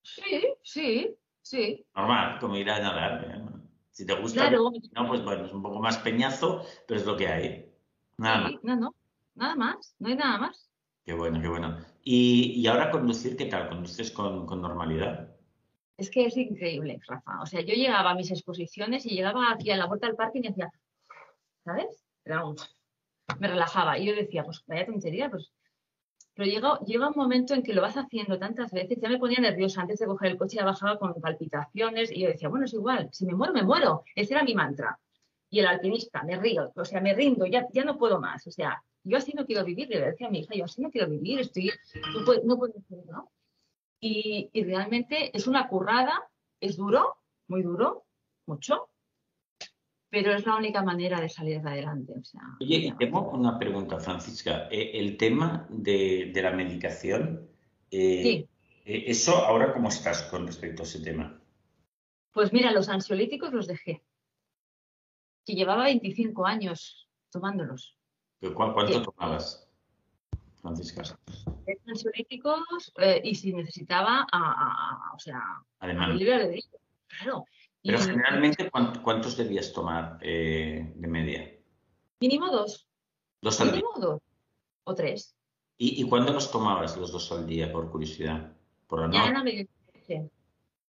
Sí, 0.01 0.49
sí, 0.63 1.15
sí. 1.43 1.87
Normal, 1.95 2.39
como 2.41 2.57
ir 2.57 2.71
a 2.71 2.81
nadar. 2.81 3.25
¿eh? 3.31 3.43
Si 3.91 4.07
te 4.07 4.15
gusta, 4.15 4.51
no, 4.51 4.73
pues 5.07 5.23
bueno, 5.23 5.45
es 5.45 5.53
un 5.53 5.63
poco 5.63 5.79
más 5.79 5.99
peñazo, 5.99 6.65
pero 6.89 6.99
es 6.99 7.07
lo 7.07 7.19
que 7.19 7.29
hay. 7.29 7.71
Nada 8.17 8.41
más. 8.41 8.53
No, 8.63 8.77
no, 8.77 8.95
nada 9.35 9.55
más, 9.57 9.95
no 9.99 10.09
hay 10.09 10.17
nada 10.17 10.39
más. 10.39 10.71
Qué 11.05 11.13
bueno, 11.13 11.43
qué 11.43 11.49
bueno. 11.49 11.85
¿Y, 12.03 12.67
ahora 12.67 12.91
conducir 12.91 13.37
qué 13.37 13.45
tal? 13.45 13.69
¿Conduces 13.69 14.11
con, 14.11 14.47
normalidad? 14.47 15.37
Es 15.99 16.11
que 16.11 16.25
es 16.25 16.37
increíble, 16.39 16.99
Rafa. 17.07 17.43
O 17.43 17.47
sea, 17.47 17.61
yo 17.61 17.75
llegaba 17.75 18.13
a 18.13 18.15
mis 18.15 18.31
exposiciones 18.31 19.05
y 19.05 19.11
llegaba 19.11 19.53
aquí 19.53 19.71
a 19.71 19.77
la 19.77 19.87
puerta 19.87 20.07
del 20.07 20.17
parque 20.17 20.39
y 20.39 20.49
decía, 20.49 20.73
¿sabes? 21.63 22.03
me 23.39 23.49
relajaba. 23.49 23.99
Y 23.99 24.07
yo 24.07 24.15
decía, 24.15 24.45
pues 24.45 24.65
vaya 24.67 24.87
tontería, 24.87 25.29
pues. 25.29 25.53
Pero 26.35 26.50
llega, 26.50 26.79
llega 26.81 27.09
un 27.09 27.17
momento 27.17 27.55
en 27.55 27.62
que 27.62 27.75
lo 27.75 27.83
vas 27.83 27.97
haciendo 27.97 28.38
tantas 28.38 28.73
veces, 28.73 28.99
ya 29.00 29.09
me 29.09 29.19
ponía 29.19 29.41
nerviosa 29.41 29.83
antes 29.83 29.99
de 29.99 30.07
coger 30.07 30.33
el 30.33 30.38
coche, 30.38 30.57
ya 30.57 30.64
bajaba 30.64 30.99
con 30.99 31.14
palpitaciones 31.21 32.11
y 32.11 32.21
yo 32.21 32.29
decía, 32.29 32.49
bueno, 32.49 32.64
es 32.64 32.73
igual, 32.75 33.09
si 33.12 33.26
me 33.26 33.35
muero, 33.35 33.52
me 33.52 33.62
muero. 33.62 34.05
Ese 34.14 34.35
era 34.35 34.43
mi 34.43 34.55
mantra. 34.55 34.99
Y 35.50 35.61
el 35.61 35.67
alpinista, 35.67 36.23
me 36.23 36.37
río, 36.38 36.73
o 36.75 36.85
sea, 36.85 37.00
me 37.00 37.14
rindo, 37.14 37.45
ya, 37.47 37.69
ya 37.73 37.85
no 37.85 37.99
puedo 37.99 38.19
más. 38.21 38.47
O 38.47 38.50
sea, 38.50 38.83
yo 39.05 39.19
así 39.19 39.33
no 39.35 39.45
quiero 39.45 39.64
vivir, 39.64 39.88
le 39.88 40.00
decía 40.00 40.29
a 40.29 40.31
mi 40.31 40.41
hija, 40.41 40.55
yo 40.55 40.64
así 40.64 40.81
no 40.81 40.91
quiero 40.91 41.09
vivir, 41.09 41.41
estoy, 41.41 41.71
no 42.14 42.25
puedo, 42.25 42.43
no 42.45 42.57
puedo 42.57 42.75
¿no? 43.11 43.31
Y, 44.00 44.50
y, 44.52 44.64
realmente 44.64 45.37
es 45.37 45.47
una 45.47 45.69
currada, 45.69 46.29
es 46.61 46.76
duro, 46.76 47.17
muy 47.47 47.62
duro, 47.62 48.05
mucho, 48.47 48.88
pero 50.12 50.35
es 50.35 50.45
la 50.45 50.57
única 50.57 50.83
manera 50.83 51.19
de 51.23 51.31
salir 51.31 51.62
de 51.62 51.71
adelante. 51.71 52.12
O 52.21 52.23
sea, 52.23 52.42
Oye, 52.61 52.95
tengo 52.99 53.31
una 53.31 53.59
pregunta, 53.59 53.99
Francisca. 53.99 54.69
Eh, 54.71 54.90
el 54.92 55.16
tema 55.16 55.66
de, 55.71 56.31
de 56.35 56.42
la 56.42 56.50
medicación, 56.50 57.49
eh, 57.90 58.23
sí. 58.23 58.49
Eh, 58.85 59.04
¿eso 59.07 59.35
ahora 59.35 59.73
cómo 59.73 59.88
estás 59.88 60.25
con 60.25 60.47
respecto 60.47 60.83
a 60.83 60.85
ese 60.85 61.00
tema? 61.00 61.40
Pues 62.31 62.52
mira, 62.52 62.73
los 62.73 62.90
ansiolíticos 62.90 63.54
los 63.54 63.66
dejé, 63.66 64.02
que 65.47 65.54
llevaba 65.54 65.85
25 65.85 66.45
años 66.45 67.09
tomándolos. 67.31 67.97
¿Cuánto 68.54 69.02
tomabas, 69.02 69.66
Francisca? 70.61 71.04
Ansiolíticos 71.87 72.92
eh, 72.99 73.23
y 73.25 73.35
si 73.35 73.54
necesitaba, 73.54 74.26
a, 74.31 75.12
o 75.14 75.19
sea, 75.19 75.40
Además. 75.78 76.16
libre 76.16 76.61
Claro. 77.07 77.47
Pero 77.83 77.99
generalmente, 77.99 78.71
¿cuántos 78.71 79.37
debías 79.37 79.73
tomar 79.73 80.19
eh, 80.21 80.93
de 80.95 81.09
media? 81.09 81.53
Mínimo 82.21 82.51
dos. 82.51 82.87
¿Dos 83.41 83.61
al 83.61 83.73
Mínimo 83.73 83.93
dos. 83.99 84.21
O 84.85 84.95
tres. 84.95 85.35
¿Y, 85.79 86.01
¿Y, 86.01 86.09
cuándo 86.09 86.33
los 86.33 86.51
tomabas 86.53 86.97
los 86.97 87.11
dos 87.11 87.33
al 87.33 87.47
día, 87.47 87.73
por 87.73 87.91
curiosidad? 87.91 88.53
¿Por 88.87 89.01
la 89.01 89.09
Mañana, 89.09 89.43
mediodía. 89.43 90.29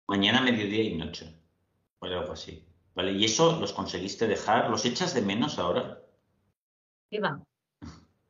Mañana, 0.07 0.41
mediodía 0.41 0.83
y 0.83 0.95
noche. 0.95 1.35
O 1.99 2.05
algo 2.05 2.31
así. 2.31 2.65
¿Vale? 2.95 3.11
¿Y 3.11 3.25
eso 3.25 3.59
los 3.59 3.73
conseguiste 3.73 4.27
dejar? 4.27 4.69
¿Los 4.69 4.85
echas 4.85 5.13
de 5.13 5.21
menos 5.21 5.59
ahora? 5.59 6.01
Iba. 7.09 7.41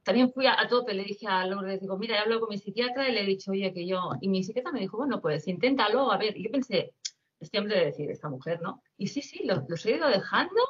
También 0.04 0.32
fui 0.32 0.48
a, 0.48 0.56
tope, 0.70 0.94
le 0.94 1.04
dije 1.04 1.28
a 1.28 1.46
Lourdes, 1.46 1.82
digo, 1.82 1.98
mira, 1.98 2.16
he 2.16 2.20
hablado 2.20 2.42
con 2.42 2.50
mi 2.50 2.58
psiquiatra 2.58 3.10
y 3.10 3.12
le 3.12 3.22
he 3.22 3.26
dicho, 3.26 3.52
oye, 3.52 3.74
que 3.74 3.86
yo, 3.86 4.12
y 4.22 4.30
mi 4.30 4.42
psiquiatra 4.42 4.72
me 4.72 4.80
dijo, 4.80 4.96
bueno, 4.96 5.20
pues 5.20 5.48
inténtalo, 5.50 6.12
a 6.12 6.18
ver, 6.18 6.38
y 6.38 6.46
yo 6.46 6.52
pensé, 6.52 6.94
este 7.40 7.60
hombre 7.60 7.78
de 7.78 7.86
decir, 7.86 8.10
esta 8.10 8.30
mujer, 8.30 8.62
¿no? 8.62 8.82
Y 8.98 9.08
sí, 9.08 9.22
sí, 9.22 9.44
los, 9.46 9.86
he 9.86 9.96
ido 9.96 10.08
dejando 10.10 10.62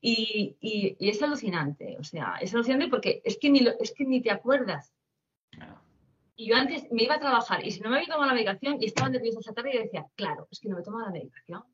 y, 0.00 0.56
es 1.00 1.22
alucinante, 1.22 1.96
o 1.98 2.04
sea, 2.04 2.36
es 2.40 2.54
alucinante 2.54 2.88
porque 2.88 3.20
es 3.24 3.38
que 3.38 3.50
ni, 3.50 3.66
es 3.80 3.92
que 3.92 4.04
ni 4.04 4.20
te 4.20 4.30
acuerdas. 4.30 4.94
Y 6.36 6.46
yo 6.46 6.56
antes 6.56 6.90
me 6.92 7.02
iba 7.02 7.16
a 7.16 7.20
trabajar 7.20 7.66
y 7.66 7.70
si 7.70 7.80
no 7.80 7.90
me 7.90 7.96
había 7.96 8.08
tomado 8.08 8.28
la 8.28 8.34
medicación 8.34 8.78
y 8.80 8.86
estaba 8.86 9.08
nerviosa 9.08 9.40
esa 9.40 9.54
tarde 9.54 9.74
y 9.74 9.78
decía, 9.78 10.06
claro, 10.14 10.46
es 10.50 10.60
que 10.60 10.68
no 10.68 10.76
me 10.76 10.82
he 10.82 10.84
tomado 10.84 11.06
la 11.06 11.12
medicación. 11.12 11.64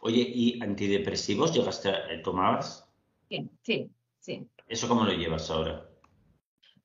Oye, 0.00 0.22
¿y 0.22 0.62
antidepresivos 0.62 1.54
llegaste 1.54 1.90
a, 1.90 2.22
tomabas? 2.22 2.88
Sí, 3.28 3.50
sí, 3.62 3.90
Sí. 4.20 4.46
¿Eso 4.66 4.86
cómo 4.86 5.04
lo 5.04 5.12
llevas 5.12 5.50
ahora? 5.50 5.88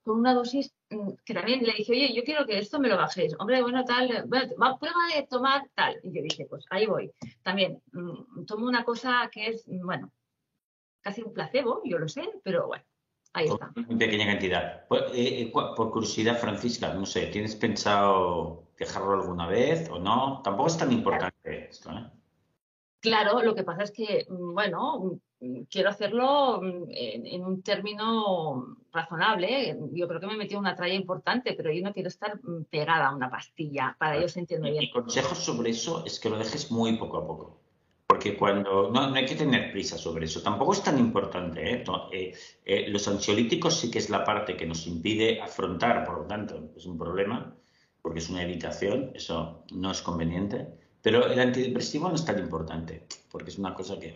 Con 0.04 0.20
una 0.20 0.34
dosis 0.34 0.74
que 0.90 1.34
también 1.34 1.64
le 1.64 1.74
dije, 1.74 1.92
oye, 1.92 2.14
yo 2.14 2.24
quiero 2.24 2.46
que 2.46 2.60
esto 2.60 2.80
me 2.80 2.90
lo 2.90 2.98
bajéis. 2.98 3.36
Hombre, 3.40 3.62
bueno, 3.62 3.84
tal, 3.86 4.26
bueno, 4.28 4.78
prueba 4.80 5.00
de 5.16 5.24
tomar 5.28 5.68
tal. 5.74 6.00
Y 6.04 6.14
yo 6.14 6.22
dije, 6.22 6.46
pues 6.46 6.66
ahí 6.70 6.86
voy. 6.86 7.12
También 7.44 7.82
mm, 7.92 8.46
tomo 8.46 8.68
una 8.68 8.84
cosa 8.84 9.30
que 9.32 9.48
es, 9.48 9.68
mm, 9.68 9.86
bueno, 9.86 10.12
casi 11.02 11.24
un 11.24 11.34
placebo, 11.34 11.82
yo 11.84 11.98
lo 11.98 12.08
sé, 12.08 12.30
pero 12.44 12.68
bueno, 12.68 12.84
ahí 13.34 13.48
está. 13.48 13.72
En 13.76 13.98
pequeña 13.98 14.26
cantidad. 14.26 14.86
Pues, 14.88 15.04
eh, 15.14 15.42
eh, 15.42 15.52
por 15.52 15.92
curiosidad, 15.92 16.38
Francisca, 16.38 16.94
no 16.94 17.06
sé, 17.06 17.28
¿tienes 17.28 17.56
pensado 17.56 18.68
dejarlo 18.78 19.14
alguna 19.14 19.48
vez 19.48 19.90
o 19.90 20.00
no? 20.00 20.42
Tampoco 20.44 20.68
es 20.68 20.78
tan 20.78 20.92
importante 20.92 21.70
esto, 21.70 21.92
¿eh? 21.92 22.12
Claro, 23.00 23.44
lo 23.44 23.54
que 23.54 23.64
pasa 23.64 23.84
es 23.84 23.92
que, 23.92 24.26
bueno, 24.30 25.20
quiero 25.70 25.90
hacerlo 25.90 26.62
mm, 26.62 26.84
en, 26.90 27.44
un 27.44 27.62
término 27.62 28.78
razonable. 28.92 29.78
Yo 29.92 30.08
creo 30.08 30.20
que 30.20 30.28
me 30.28 30.34
he 30.34 30.38
metido 30.38 30.60
una 30.60 30.76
tralla 30.76 30.94
importante, 30.94 31.54
pero 31.54 31.72
yo 31.72 31.84
no 31.84 31.94
quiero 31.94 32.10
estar 32.10 32.40
mm, 32.42 32.66
pegada 32.70 33.08
a 33.08 33.16
una 33.16 33.30
pastilla 33.30 33.96
para 34.00 34.20
yo 34.20 34.28
sentirme 34.28 34.72
bien. 34.72 34.82
Mi 34.82 34.92
consejo 34.92 35.36
sobre 35.36 35.72
eso 35.72 36.04
es 36.06 36.20
que 36.20 36.30
lo 36.30 36.38
dejes 36.38 36.72
muy 36.72 36.98
poco 36.98 37.18
a 37.18 37.28
poco. 37.28 37.66
Porque 38.08 38.38
cuando. 38.38 38.92
No, 38.92 39.10
no 39.10 39.16
hay 39.16 39.26
que 39.26 39.36
tener 39.36 39.72
prisa 39.72 39.98
sobre 39.98 40.26
eso. 40.26 40.42
Tampoco 40.42 40.74
es 40.74 40.84
tan 40.84 41.00
importante. 41.00 41.74
¿eh? 41.74 41.84
Eh, 42.12 42.34
eh, 42.64 42.90
los 42.90 43.08
ansiolíticos 43.08 43.80
sí 43.80 43.90
que 43.90 44.00
es 44.00 44.10
la 44.10 44.24
parte 44.24 44.56
que 44.56 44.66
nos 44.66 44.86
impide 44.86 45.42
afrontar, 45.42 46.06
por 46.06 46.20
lo 46.20 46.26
tanto, 46.26 46.72
es 46.76 46.86
un 46.86 46.98
problema, 46.98 47.56
porque 48.02 48.20
es 48.20 48.30
una 48.30 48.44
evitación, 48.44 49.12
eso 49.16 49.64
no 49.72 49.92
es 49.92 50.02
conveniente. 50.02 50.68
Pero 51.02 51.28
el 51.28 51.40
antidepresivo 51.40 52.10
no 52.10 52.16
es 52.16 52.26
tan 52.26 52.40
importante, 52.40 53.06
porque 53.32 53.50
es 53.50 53.58
una 53.58 53.74
cosa 53.74 54.00
que 54.00 54.12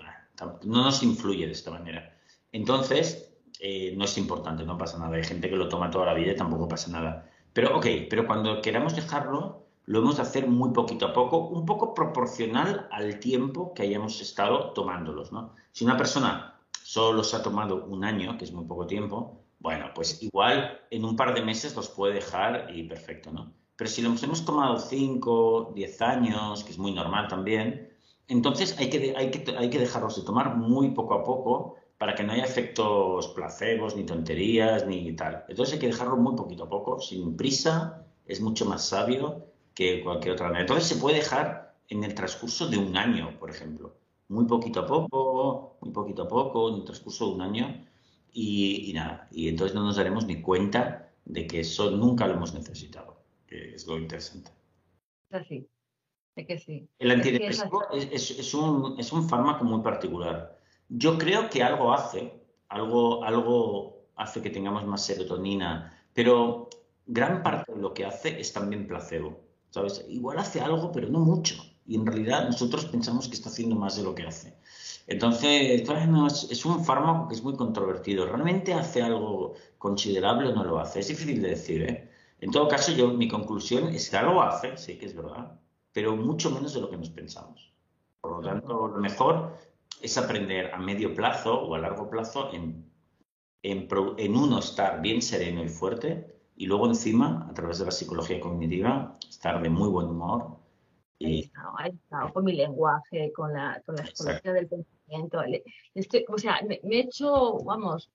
no 0.63 0.83
nos 0.83 1.03
influye 1.03 1.45
de 1.45 1.51
esta 1.51 1.71
manera. 1.71 2.17
Entonces, 2.51 3.29
eh, 3.59 3.93
no 3.97 4.05
es 4.05 4.17
importante, 4.17 4.63
no 4.65 4.77
pasa 4.77 4.97
nada. 4.97 5.15
Hay 5.15 5.23
gente 5.23 5.49
que 5.49 5.55
lo 5.55 5.67
toma 5.69 5.91
toda 5.91 6.05
la 6.05 6.13
vida 6.13 6.31
y 6.31 6.35
tampoco 6.35 6.67
pasa 6.67 6.89
nada. 6.91 7.29
Pero, 7.53 7.77
ok, 7.77 7.85
pero 8.09 8.25
cuando 8.25 8.61
queramos 8.61 8.95
dejarlo, 8.95 9.65
lo 9.85 9.99
hemos 9.99 10.17
de 10.17 10.21
hacer 10.21 10.47
muy 10.47 10.71
poquito 10.71 11.07
a 11.07 11.13
poco, 11.13 11.47
un 11.47 11.65
poco 11.65 11.93
proporcional 11.93 12.87
al 12.91 13.19
tiempo 13.19 13.73
que 13.73 13.83
hayamos 13.83 14.21
estado 14.21 14.71
tomándolos, 14.73 15.31
¿no? 15.31 15.55
Si 15.71 15.83
una 15.83 15.97
persona 15.97 16.59
solo 16.83 17.23
se 17.23 17.35
ha 17.35 17.43
tomado 17.43 17.85
un 17.85 18.03
año, 18.03 18.37
que 18.37 18.45
es 18.45 18.51
muy 18.51 18.65
poco 18.65 18.85
tiempo, 18.85 19.41
bueno, 19.59 19.87
pues 19.93 20.21
igual 20.23 20.79
en 20.89 21.03
un 21.03 21.15
par 21.15 21.33
de 21.33 21.41
meses 21.41 21.75
los 21.75 21.89
puede 21.89 22.13
dejar 22.13 22.69
y 22.73 22.83
perfecto, 22.83 23.31
¿no? 23.31 23.51
Pero 23.75 23.89
si 23.89 24.01
los 24.01 24.21
hemos 24.23 24.45
tomado 24.45 24.77
5, 24.77 25.71
10 25.75 26.01
años, 26.01 26.63
que 26.63 26.71
es 26.71 26.77
muy 26.77 26.91
normal 26.91 27.27
también, 27.27 27.88
entonces 28.29 28.77
hay 28.77 28.89
que, 28.91 29.13
hay, 29.17 29.31
que, 29.31 29.57
hay 29.57 29.69
que 29.71 29.79
dejarlos 29.79 30.15
de 30.15 30.21
tomar 30.21 30.55
muy 30.55 30.91
poco 30.91 31.15
a 31.15 31.23
poco 31.23 31.75
para 31.97 32.13
que 32.13 32.23
no 32.23 32.31
haya 32.31 32.43
efectos 32.43 33.27
placebos, 33.29 33.95
ni 33.95 34.05
tonterías, 34.05 34.85
ni 34.85 35.11
tal. 35.13 35.43
Entonces 35.49 35.73
hay 35.73 35.79
que 35.79 35.87
dejarlo 35.87 36.15
muy 36.15 36.35
poquito 36.35 36.63
a 36.63 36.69
poco, 36.69 37.01
sin 37.01 37.35
prisa, 37.35 38.05
es 38.25 38.39
mucho 38.39 38.65
más 38.65 38.85
sabio 38.85 39.47
que 39.73 40.03
cualquier 40.03 40.33
otra 40.33 40.45
manera. 40.45 40.61
Entonces 40.61 40.87
se 40.87 40.95
puede 40.97 41.17
dejar 41.17 41.75
en 41.89 42.03
el 42.03 42.13
transcurso 42.13 42.67
de 42.67 42.77
un 42.77 42.95
año, 42.95 43.37
por 43.39 43.49
ejemplo. 43.49 43.95
Muy 44.27 44.45
poquito 44.45 44.81
a 44.81 44.85
poco, 44.85 45.77
muy 45.81 45.91
poquito 45.91 46.21
a 46.21 46.27
poco, 46.27 46.69
en 46.69 46.75
el 46.75 46.83
transcurso 46.83 47.27
de 47.27 47.33
un 47.33 47.41
año, 47.41 47.83
y, 48.31 48.91
y 48.91 48.93
nada. 48.93 49.27
Y 49.31 49.47
entonces 49.47 49.73
no 49.73 49.83
nos 49.83 49.95
daremos 49.95 50.27
ni 50.27 50.39
cuenta 50.39 51.11
de 51.25 51.47
que 51.47 51.61
eso 51.61 51.89
nunca 51.89 52.27
lo 52.27 52.35
hemos 52.35 52.53
necesitado, 52.53 53.23
que 53.47 53.73
es 53.73 53.87
lo 53.87 53.97
interesante. 53.97 54.51
Así 55.31 55.67
que 56.35 56.57
sí. 56.57 56.87
El 56.99 57.11
antidepresivo 57.11 57.83
es, 57.91 58.53
un, 58.53 59.29
fármaco 59.29 59.63
muy 59.63 59.81
particular. 59.81 60.57
Yo 60.89 61.17
creo 61.17 61.49
que 61.49 61.63
algo 61.63 61.93
hace, 61.93 62.33
algo, 62.69 63.23
algo 63.23 64.05
hace 64.15 64.41
que 64.41 64.49
tengamos 64.49 64.85
más 64.85 65.05
serotonina, 65.05 65.93
pero 66.13 66.69
gran 67.05 67.43
parte 67.43 67.73
de 67.73 67.81
lo 67.81 67.93
que 67.93 68.05
hace 68.05 68.39
es 68.39 68.53
también 68.53 68.87
placebo. 68.87 69.39
¿Sabes? 69.69 70.03
Igual 70.09 70.39
hace 70.39 70.61
algo, 70.61 70.91
pero 70.91 71.09
no 71.09 71.19
mucho. 71.19 71.55
Y 71.85 71.95
en 71.95 72.05
realidad 72.05 72.45
nosotros 72.45 72.85
pensamos 72.85 73.27
que 73.27 73.35
está 73.35 73.49
haciendo 73.49 73.75
más 73.75 73.97
de 73.97 74.03
lo 74.03 74.15
que 74.15 74.23
hace. 74.23 74.55
Entonces, 75.07 75.83
es, 76.51 76.65
un 76.65 76.85
fármaco 76.85 77.27
que 77.27 77.35
es 77.35 77.43
muy 77.43 77.55
controvertido. 77.55 78.25
¿Realmente 78.25 78.73
hace 78.73 79.01
algo 79.01 79.55
considerable 79.79 80.49
o 80.49 80.55
no 80.55 80.63
lo 80.63 80.79
hace? 80.79 80.99
Es 80.99 81.07
difícil 81.07 81.41
de 81.41 81.49
decir, 81.49 81.81
¿eh? 81.83 82.09
En 82.41 82.51
todo 82.51 82.67
caso, 82.67 82.91
yo, 82.91 83.09
mi 83.09 83.27
conclusión 83.27 83.89
es 83.89 84.09
que 84.09 84.17
algo 84.17 84.41
hace, 84.41 84.77
sí 84.77 84.97
que 84.97 85.07
es 85.07 85.15
verdad, 85.15 85.59
pero 85.93 86.15
mucho 86.15 86.51
menos 86.51 86.73
de 86.73 86.81
lo 86.81 86.89
que 86.89 86.97
nos 86.97 87.09
pensamos. 87.09 87.73
Por 88.21 88.37
lo 88.37 88.41
tanto, 88.41 88.87
lo 88.87 88.99
mejor 88.99 89.57
es 90.01 90.17
aprender 90.17 90.73
a 90.73 90.77
medio 90.77 91.13
plazo 91.13 91.61
o 91.61 91.75
a 91.75 91.79
largo 91.79 92.09
plazo 92.09 92.51
en, 92.53 92.89
en, 93.63 94.35
uno 94.35 94.59
estar 94.59 95.01
bien 95.01 95.21
sereno 95.21 95.63
y 95.63 95.69
fuerte 95.69 96.35
y 96.55 96.65
luego 96.65 96.87
encima, 96.87 97.47
a 97.49 97.53
través 97.53 97.79
de 97.79 97.85
la 97.85 97.91
psicología 97.91 98.39
cognitiva, 98.39 99.17
estar 99.27 99.61
de 99.61 99.69
muy 99.69 99.89
buen 99.89 100.07
humor. 100.07 100.57
Y... 101.17 101.51
Ahí 101.77 101.91
está, 101.91 102.31
con 102.33 102.43
mi 102.43 102.53
lenguaje, 102.53 103.31
con 103.33 103.53
la, 103.53 103.81
con 103.85 103.95
la 103.95 104.05
psicología 104.05 104.53
del 104.53 104.67
pensamiento. 104.67 105.39
o 106.29 106.37
sea, 106.37 106.61
me, 106.67 106.79
he 106.83 106.99
hecho, 106.99 107.59
vamos, 107.63 108.09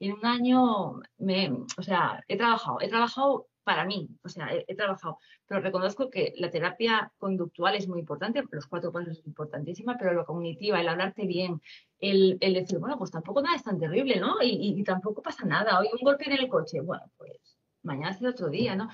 en 0.00 0.12
un 0.12 0.24
año, 0.24 1.00
me, 1.18 1.50
o 1.76 1.82
sea, 1.82 2.22
he 2.28 2.36
trabajado, 2.36 2.80
he 2.80 2.88
trabajado 2.88 3.46
para 3.64 3.84
mí, 3.84 4.08
o 4.24 4.28
sea, 4.28 4.48
he, 4.52 4.74
trabajado, 4.74 5.18
pero 5.46 5.60
reconozco 5.60 6.10
que 6.10 6.34
la 6.36 6.50
terapia 6.50 7.12
conductual 7.18 7.76
es 7.76 7.88
muy 7.88 8.00
importante, 8.00 8.42
los 8.50 8.66
cuatro 8.66 8.92
pasos 8.92 9.18
es 9.18 9.26
importantísima, 9.26 9.96
pero 9.98 10.12
lo 10.12 10.24
cognitiva, 10.24 10.80
el 10.80 10.88
hablarte 10.88 11.26
bien, 11.26 11.60
el, 11.98 12.38
decir, 12.40 12.78
bueno, 12.78 12.98
pues 12.98 13.10
tampoco 13.10 13.40
nada 13.42 13.56
es 13.56 13.62
tan 13.62 13.78
terrible, 13.78 14.18
¿no? 14.18 14.36
Y, 14.42 14.82
tampoco 14.84 15.22
pasa 15.22 15.44
nada, 15.44 15.78
hoy 15.78 15.88
un 15.92 16.04
golpe 16.04 16.26
en 16.26 16.32
el 16.32 16.48
coche, 16.48 16.80
bueno, 16.80 17.04
pues 17.16 17.58
mañana 17.82 18.12
será 18.12 18.30
otro 18.30 18.48
día, 18.48 18.74
¿no? 18.74 18.88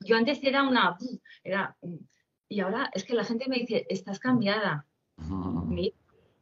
Yo 0.00 0.16
antes 0.16 0.42
era 0.42 0.62
una, 0.62 0.96
era, 1.42 1.76
y 2.48 2.60
ahora 2.60 2.90
es 2.92 3.04
que 3.04 3.14
la 3.14 3.24
gente 3.24 3.48
me 3.48 3.58
dice, 3.58 3.86
estás 3.88 4.18
cambiada. 4.18 4.86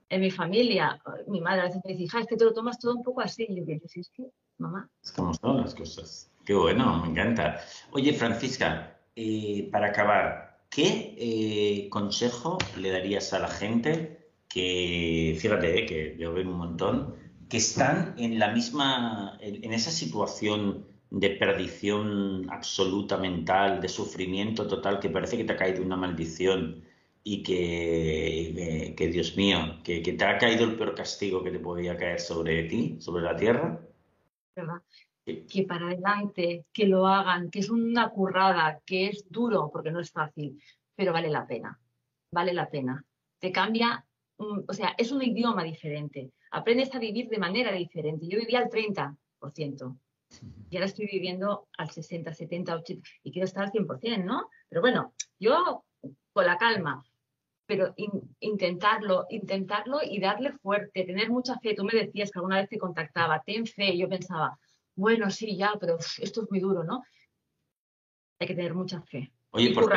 en 0.09 0.21
mi 0.21 0.31
familia, 0.31 1.01
mi 1.27 1.41
madre 1.41 1.63
a 1.63 1.65
veces 1.65 1.83
me 1.85 1.93
dice, 1.93 2.05
hija, 2.05 2.21
es 2.21 2.27
que 2.27 2.37
te 2.37 2.45
lo 2.45 2.53
tomas 2.53 2.79
todo 2.79 2.95
un 2.95 3.03
poco 3.03 3.23
así. 3.23 3.47
Y 3.49 3.57
yo 3.57 3.65
digo, 3.65 3.89
sí, 3.89 4.01
es 4.01 4.11
que, 4.11 4.31
mamá. 4.59 4.91
Es 5.03 5.13
como 5.13 5.33
son 5.33 5.63
las 5.63 5.75
cosas. 5.75 6.32
Qué 6.45 6.55
bueno, 6.55 7.01
me 7.03 7.11
encanta. 7.11 7.61
Oye, 7.93 8.13
Francisca, 8.15 8.99
eh, 9.15 9.69
para 9.71 9.89
acabar, 9.89 10.65
¿qué 10.71 11.15
eh, 11.17 11.89
consejo 11.89 12.59
le 12.77 12.91
darías 12.91 13.33
a 13.33 13.39
la 13.39 13.49
gente 13.49 14.31
que, 14.49 15.37
fíjate, 15.39 15.81
eh, 15.81 15.87
que 15.87 16.17
yo 16.19 16.33
veo 16.33 16.49
un 16.49 16.59
montón, 16.59 17.15
que 17.49 17.59
están 17.59 18.15
en 18.19 18.39
la 18.39 18.49
misma, 18.53 19.39
en, 19.41 19.73
esa 19.73 19.91
situación 19.91 20.87
de 21.11 21.31
perdición 21.31 22.49
absoluta 22.51 23.19
mental, 23.19 23.81
de 23.81 23.89
sufrimiento 23.89 24.67
total, 24.67 24.99
que 24.99 25.11
parece 25.11 25.37
que 25.37 25.45
te 25.45 25.53
ha 25.53 25.57
caído 25.57 25.83
una 25.83 25.97
maldición 25.97 26.83
y 27.23 27.43
que, 27.45 28.95
que 28.97 29.09
Dios 29.09 29.37
mío, 29.37 29.79
que, 29.85 30.01
te 30.01 30.25
ha 30.25 30.39
caído 30.39 30.65
el 30.65 30.77
peor 30.77 30.95
castigo 30.95 31.45
que 31.45 31.51
te 31.53 31.61
podía 31.61 31.97
caer 31.97 32.21
sobre 32.21 32.65
ti, 32.65 32.97
sobre 33.01 33.23
la 33.23 33.37
tierra? 33.37 33.81
Que 35.25 35.65
para 35.69 35.87
adelante, 35.87 36.67
que 36.73 36.87
lo 36.87 37.07
hagan, 37.07 37.51
que 37.51 37.61
es 37.61 37.71
una 37.71 38.11
currada, 38.11 38.81
que 38.85 39.07
es 39.07 39.31
duro, 39.31 39.71
porque 39.73 39.93
no 39.93 40.01
es 40.01 40.11
fácil, 40.11 40.61
pero 40.97 41.13
vale 41.13 41.31
la 41.31 41.47
pena, 41.47 41.79
vale 42.33 42.53
la 42.53 42.69
pena. 42.69 43.05
Te 43.39 43.53
cambia, 43.53 44.05
o 44.37 44.73
sea, 44.73 44.95
es 44.99 45.13
un 45.13 45.23
idioma 45.23 45.63
diferente, 45.63 46.33
aprendes 46.51 46.93
a 46.95 46.99
vivir 46.99 47.29
de 47.29 47.39
manera 47.39 47.71
diferente. 47.73 48.27
Yo 48.27 48.39
vivía 48.39 48.59
al 48.59 48.69
30%, 48.69 49.99
y 50.71 50.77
ahora 50.77 50.87
estoy 50.87 51.07
viviendo 51.07 51.69
al 51.79 51.91
60, 51.91 52.33
70, 52.33 52.75
80, 52.75 53.09
y 53.23 53.31
quiero 53.31 53.45
estar 53.45 53.65
al 53.65 53.71
100%, 53.71 54.25
¿no? 54.25 54.49
Pero 54.69 54.81
bueno, 54.81 55.15
yo 55.39 55.85
con 56.33 56.47
la 56.47 56.57
calma, 56.57 57.05
pero 57.67 57.95
intentarlo, 58.41 59.27
intentarlo 59.31 60.01
y 60.03 60.19
darle 60.19 60.53
fuerte, 60.53 61.05
tener 61.05 61.31
mucha 61.31 61.59
fe. 61.61 61.75
Tú 61.75 61.85
me 61.85 61.93
decías 61.93 62.31
que 62.31 62.39
alguna 62.39 62.59
vez 62.59 62.69
te 62.69 62.79
contactaba, 62.79 63.43
ten 63.47 63.67
fe, 63.67 63.97
yo 63.97 64.09
pensaba, 64.09 64.59
bueno, 64.95 65.31
sí, 65.31 65.57
ya, 65.57 65.73
pero 65.81 65.99
esto 66.19 66.43
es 66.43 66.51
muy 66.51 66.61
duro, 66.61 66.85
¿no? 66.85 67.03
Hay 68.39 68.47
que 68.47 68.55
tener 68.55 68.75
mucha 68.75 69.01
fe. 69.03 69.33
Oye, 69.51 69.71
y, 69.71 69.75
por 69.75 69.93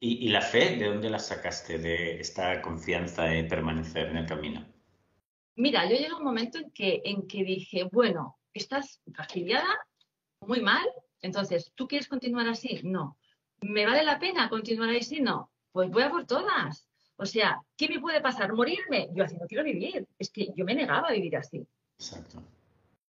¿Y, 0.00 0.26
¿Y, 0.26 0.28
la 0.28 0.40
fe 0.40 0.76
de 0.76 0.86
dónde 0.86 1.10
la 1.10 1.18
sacaste, 1.18 1.78
de 1.78 2.18
esta 2.20 2.60
confianza 2.60 3.24
de 3.24 3.44
permanecer 3.44 4.08
en 4.08 4.16
el 4.16 4.26
camino? 4.26 4.66
Mira, 5.56 5.84
yo 5.84 5.96
llegué 5.96 6.08
a 6.08 6.16
un 6.16 6.24
momento 6.24 6.58
en 6.58 6.70
que, 6.70 7.02
en 7.04 7.26
que 7.28 7.44
dije, 7.44 7.88
bueno, 7.92 8.38
estás 8.52 9.00
fastidiada, 9.14 9.68
muy 10.40 10.60
mal, 10.60 10.84
entonces, 11.20 11.72
¿tú 11.74 11.86
quieres 11.86 12.08
continuar 12.08 12.48
así? 12.48 12.80
No. 12.82 13.18
¿Me 13.60 13.86
vale 13.86 14.02
la 14.02 14.18
pena 14.18 14.48
continuar 14.48 14.90
así? 14.90 15.20
No. 15.20 15.52
Pues 15.70 15.88
voy 15.90 16.02
a 16.02 16.10
por 16.10 16.26
todas. 16.26 16.88
O 17.16 17.26
sea, 17.26 17.60
¿qué 17.76 17.88
me 17.88 18.00
puede 18.00 18.20
pasar? 18.20 18.52
¿Morirme? 18.52 19.08
Yo 19.14 19.24
así 19.24 19.36
no 19.36 19.46
quiero 19.46 19.62
vivir. 19.62 20.08
Es 20.18 20.30
que 20.30 20.48
yo 20.56 20.64
me 20.64 20.74
negaba 20.74 21.08
a 21.08 21.12
vivir 21.12 21.36
así. 21.36 21.64
Exacto 21.96 22.42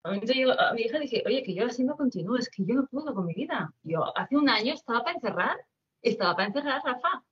a 0.05 0.73
mi 0.75 0.83
hija 0.83 0.99
dije, 0.99 1.23
oye, 1.27 1.43
que 1.43 1.55
yo 1.55 1.67
así 1.67 1.83
no 1.83 1.97
continúo, 1.97 2.37
es 2.37 2.51
que 2.51 2.65
yo 2.65 2.75
no 2.75 2.87
puedo 2.87 3.15
con 3.15 3.27
mi 3.27 3.35
vida. 3.35 3.73
Yo 3.83 4.17
hace 4.17 4.37
un 4.37 4.49
año 4.49 4.75
estaba 4.75 5.03
para 5.03 5.17
encerrar, 5.17 5.57
estaba 6.03 6.37
para 6.37 6.49
encerrar, 6.49 6.83
Rafa. 6.85 7.23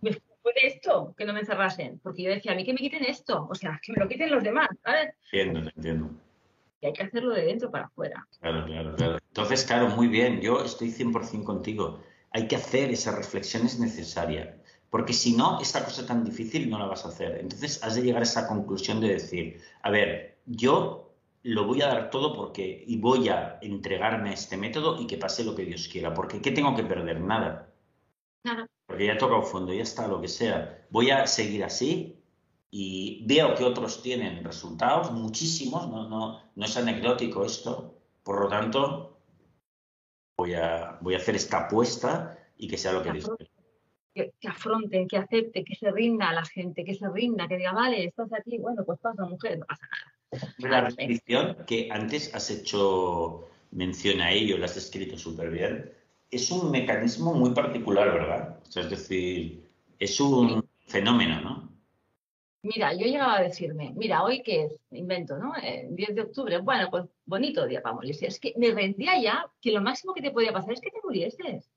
Me 0.00 0.12
fue 0.42 0.52
de 0.54 0.68
esto 0.68 1.14
que 1.16 1.26
no 1.26 1.34
me 1.34 1.40
encerrasen, 1.40 2.00
porque 2.02 2.22
yo 2.22 2.30
decía, 2.30 2.52
a 2.52 2.54
mí 2.54 2.64
que 2.64 2.72
me 2.72 2.78
quiten 2.78 3.04
esto, 3.04 3.46
o 3.50 3.54
sea, 3.54 3.78
que 3.82 3.92
me 3.92 4.02
lo 4.02 4.08
quiten 4.08 4.30
los 4.30 4.42
demás, 4.42 4.68
¿sabes? 4.82 5.14
Entiendo, 5.32 5.70
entiendo. 5.76 6.10
Y 6.80 6.86
hay 6.86 6.92
que 6.92 7.02
hacerlo 7.02 7.34
de 7.34 7.42
dentro 7.42 7.70
para 7.70 7.86
afuera. 7.86 8.26
Claro, 8.40 8.64
claro, 8.64 8.94
claro. 8.96 9.18
Entonces, 9.26 9.64
claro, 9.64 9.88
muy 9.88 10.08
bien, 10.08 10.40
yo 10.40 10.62
estoy 10.64 10.90
100% 10.90 11.44
contigo. 11.44 12.00
Hay 12.30 12.46
que 12.48 12.56
hacer 12.56 12.90
esa 12.90 13.14
reflexión, 13.14 13.66
es 13.66 13.78
necesaria. 13.78 14.56
Porque 14.88 15.12
si 15.12 15.36
no, 15.36 15.60
esta 15.60 15.84
cosa 15.84 16.06
tan 16.06 16.24
difícil 16.24 16.70
no 16.70 16.78
la 16.78 16.86
vas 16.86 17.04
a 17.04 17.08
hacer. 17.08 17.38
Entonces, 17.40 17.82
has 17.82 17.96
de 17.96 18.02
llegar 18.02 18.22
a 18.22 18.24
esa 18.24 18.48
conclusión 18.48 19.00
de 19.00 19.08
decir, 19.08 19.60
a 19.82 19.90
ver, 19.90 20.38
yo 20.46 21.07
lo 21.42 21.64
voy 21.64 21.82
a 21.82 21.88
dar 21.88 22.10
todo 22.10 22.34
porque 22.34 22.84
y 22.86 22.98
voy 22.98 23.28
a 23.28 23.58
entregarme 23.62 24.30
a 24.30 24.34
este 24.34 24.56
método 24.56 25.00
y 25.00 25.06
que 25.06 25.18
pase 25.18 25.44
lo 25.44 25.54
que 25.54 25.64
Dios 25.64 25.88
quiera. 25.88 26.14
Porque 26.14 26.40
¿qué 26.40 26.50
tengo 26.50 26.74
que 26.74 26.84
perder? 26.84 27.20
Nada. 27.20 27.72
Nada. 28.44 28.66
Porque 28.86 29.06
ya 29.06 29.12
he 29.12 29.16
tocado 29.16 29.42
fondo, 29.42 29.72
ya 29.72 29.82
está, 29.82 30.08
lo 30.08 30.20
que 30.20 30.28
sea. 30.28 30.86
Voy 30.90 31.10
a 31.10 31.26
seguir 31.26 31.64
así 31.64 32.22
y 32.70 33.24
veo 33.26 33.54
que 33.54 33.64
otros 33.64 34.02
tienen 34.02 34.44
resultados, 34.44 35.12
muchísimos, 35.12 35.88
no, 35.88 36.08
no, 36.08 36.42
no 36.54 36.64
es 36.64 36.76
anecdótico 36.76 37.44
esto. 37.44 37.94
Por 38.22 38.40
lo 38.40 38.48
tanto, 38.48 39.18
voy 40.36 40.54
a, 40.54 40.98
voy 41.00 41.14
a 41.14 41.18
hacer 41.18 41.36
esta 41.36 41.66
apuesta 41.66 42.38
y 42.56 42.68
que 42.68 42.78
sea 42.78 42.92
lo 42.92 43.02
que, 43.02 43.12
Dios 43.12 43.30
quiera. 43.36 43.52
Que, 44.18 44.32
que, 44.40 44.48
afronten, 44.48 45.06
que 45.06 45.16
acepte, 45.16 45.62
que 45.62 45.76
se 45.76 45.92
rinda 45.92 46.30
a 46.30 46.32
la 46.32 46.44
gente, 46.44 46.82
que 46.82 46.94
se 46.94 47.08
rinda, 47.08 47.46
que 47.46 47.56
diga, 47.56 47.72
vale, 47.72 48.04
estás 48.04 48.32
aquí, 48.32 48.58
bueno, 48.58 48.84
pues 48.84 48.98
pasa, 48.98 49.24
mujer, 49.26 49.60
no 49.60 49.66
pasa 49.66 49.86
nada 49.86 50.18
la 50.58 50.82
repetición, 50.82 51.56
que 51.66 51.88
antes 51.90 52.34
has 52.34 52.50
hecho 52.50 53.48
mención 53.70 54.20
a 54.20 54.32
ello, 54.32 54.58
lo 54.58 54.64
has 54.64 54.74
descrito 54.74 55.16
súper 55.16 55.50
bien, 55.50 55.92
es 56.30 56.50
un 56.50 56.70
mecanismo 56.70 57.34
muy 57.34 57.50
particular, 57.50 58.12
¿verdad? 58.12 58.58
es 58.74 58.90
decir, 58.90 59.66
es 59.98 60.20
un 60.20 60.68
fenómeno, 60.86 61.40
¿no? 61.40 61.68
Mira, 62.62 62.92
yo 62.92 63.06
llegaba 63.06 63.38
a 63.38 63.42
decirme, 63.42 63.92
mira, 63.96 64.24
hoy 64.24 64.42
que 64.42 64.64
es, 64.64 64.76
invento, 64.90 65.38
¿no? 65.38 65.54
El 65.62 65.94
10 65.94 66.14
de 66.14 66.22
octubre, 66.22 66.58
bueno, 66.58 66.88
pues 66.90 67.04
bonito 67.24 67.66
día 67.66 67.80
para 67.80 67.94
morirse. 67.94 68.26
Es 68.26 68.40
que 68.40 68.52
me 68.56 68.72
rendía 68.72 69.18
ya 69.22 69.46
que 69.62 69.70
lo 69.70 69.80
máximo 69.80 70.12
que 70.12 70.22
te 70.22 70.32
podía 70.32 70.52
pasar 70.52 70.72
es 70.72 70.80
que 70.80 70.90
te 70.90 70.98
murieses. 71.02 71.70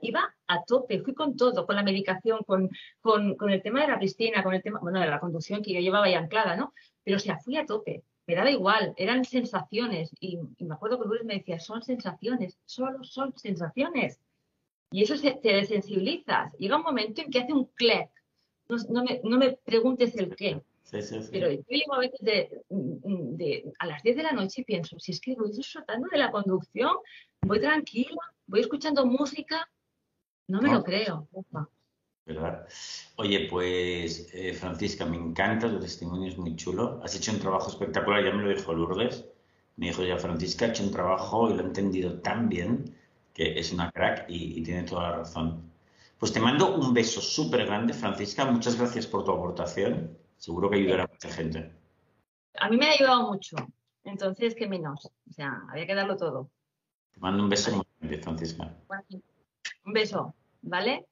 Iba 0.00 0.34
a 0.46 0.64
tope, 0.64 1.00
fui 1.00 1.14
con 1.14 1.36
todo, 1.36 1.66
con 1.66 1.76
la 1.76 1.82
medicación, 1.82 2.40
con, 2.46 2.70
con, 3.00 3.36
con, 3.36 3.50
el 3.50 3.62
tema 3.62 3.82
de 3.82 3.88
la 3.88 3.98
piscina, 3.98 4.42
con 4.42 4.54
el 4.54 4.62
tema, 4.62 4.78
bueno, 4.80 5.00
de 5.00 5.06
la 5.06 5.20
conducción 5.20 5.62
que 5.62 5.72
yo 5.72 5.80
llevaba 5.80 6.08
ya 6.08 6.18
anclada, 6.18 6.56
¿no? 6.56 6.72
Pero 7.04 7.16
o 7.16 7.20
sea, 7.20 7.38
fui 7.38 7.56
a 7.56 7.66
tope, 7.66 8.04
me 8.26 8.34
daba 8.34 8.50
igual, 8.50 8.94
eran 8.96 9.24
sensaciones. 9.24 10.10
Y, 10.20 10.38
me 10.58 10.74
acuerdo 10.74 11.00
que 11.00 11.08
Luis 11.08 11.24
me 11.24 11.34
decía, 11.34 11.58
son 11.58 11.82
sensaciones, 11.82 12.58
solo 12.64 13.02
son 13.04 13.36
sensaciones. 13.36 14.20
Y 14.90 15.02
eso 15.02 15.14
te 15.20 15.52
desensibilizas. 15.54 16.52
Llega 16.58 16.76
un 16.76 16.82
momento 16.82 17.22
en 17.22 17.30
que 17.30 17.40
hace 17.40 17.52
un 17.52 17.66
clic. 17.74 18.10
No, 18.88 19.04
me, 19.38 19.52
preguntes 19.64 20.14
el 20.16 20.34
qué. 20.36 20.62
Pero 21.30 21.50
yo 21.50 21.62
llego 21.68 21.94
a 21.94 22.00
veces 22.00 22.20
de, 22.20 23.72
a 23.78 23.86
las 23.86 24.02
10 24.02 24.16
de 24.16 24.22
la 24.22 24.32
noche 24.32 24.60
y 24.60 24.64
pienso, 24.64 24.98
si 24.98 25.12
es 25.12 25.20
que 25.20 25.34
voy 25.34 25.50
disfrutando 25.50 26.06
de 26.12 26.18
la 26.18 26.30
conducción, 26.30 26.92
voy 27.40 27.60
tranquila, 27.60 28.20
voy 28.46 28.60
escuchando 28.60 29.06
música, 29.06 29.66
no 30.48 30.60
me 30.60 30.70
lo 30.70 30.84
creo. 30.84 31.28
¿verdad? 32.26 32.68
Oye, 33.16 33.48
pues 33.50 34.28
eh, 34.34 34.52
Francisca, 34.52 35.06
me 35.06 35.16
encanta 35.16 35.70
tu 35.70 35.80
testimonio, 35.80 36.28
es 36.28 36.36
muy 36.36 36.56
chulo. 36.56 37.00
Has 37.02 37.16
hecho 37.16 37.32
un 37.32 37.40
trabajo 37.40 37.70
espectacular, 37.70 38.22
ya 38.22 38.32
me 38.32 38.42
lo 38.42 38.54
dijo 38.54 38.74
Lourdes. 38.74 39.24
Me 39.76 39.86
dijo 39.86 40.04
ya, 40.04 40.18
Francisca 40.18 40.66
ha 40.66 40.68
hecho 40.68 40.84
un 40.84 40.90
trabajo 40.90 41.50
y 41.50 41.54
lo 41.54 41.62
ha 41.62 41.66
entendido 41.66 42.20
tan 42.20 42.50
bien 42.50 42.94
que 43.32 43.58
es 43.58 43.72
una 43.72 43.90
crack 43.90 44.26
y, 44.28 44.62
tiene 44.62 44.82
toda 44.82 45.10
la 45.10 45.16
razón. 45.18 45.62
Pues 46.18 46.32
te 46.32 46.40
mando 46.40 46.76
un 46.76 46.92
beso 46.92 47.22
súper 47.22 47.64
grande, 47.64 47.94
Francisca. 47.94 48.44
Muchas 48.44 48.76
gracias 48.78 49.06
por 49.06 49.24
tu 49.24 49.32
aportación. 49.32 50.16
Seguro 50.42 50.68
que 50.68 50.74
ayudará 50.74 51.04
a 51.04 51.06
mucha 51.06 51.28
gente. 51.28 51.70
A 52.58 52.68
mí 52.68 52.76
me 52.76 52.86
ha 52.86 52.92
ayudado 52.94 53.30
mucho. 53.30 53.54
Entonces, 54.02 54.56
¿qué 54.56 54.66
menos? 54.66 55.06
O 55.06 55.32
sea, 55.32 55.56
había 55.70 55.86
que 55.86 55.94
darlo 55.94 56.16
todo. 56.16 56.50
Te 57.12 57.20
mando 57.20 57.44
un 57.44 57.48
beso 57.48 57.70
muy 57.76 57.84
grande, 58.00 58.18
Francisca. 58.18 58.76
Un 59.84 59.92
beso, 59.92 60.34
¿vale? 60.62 61.06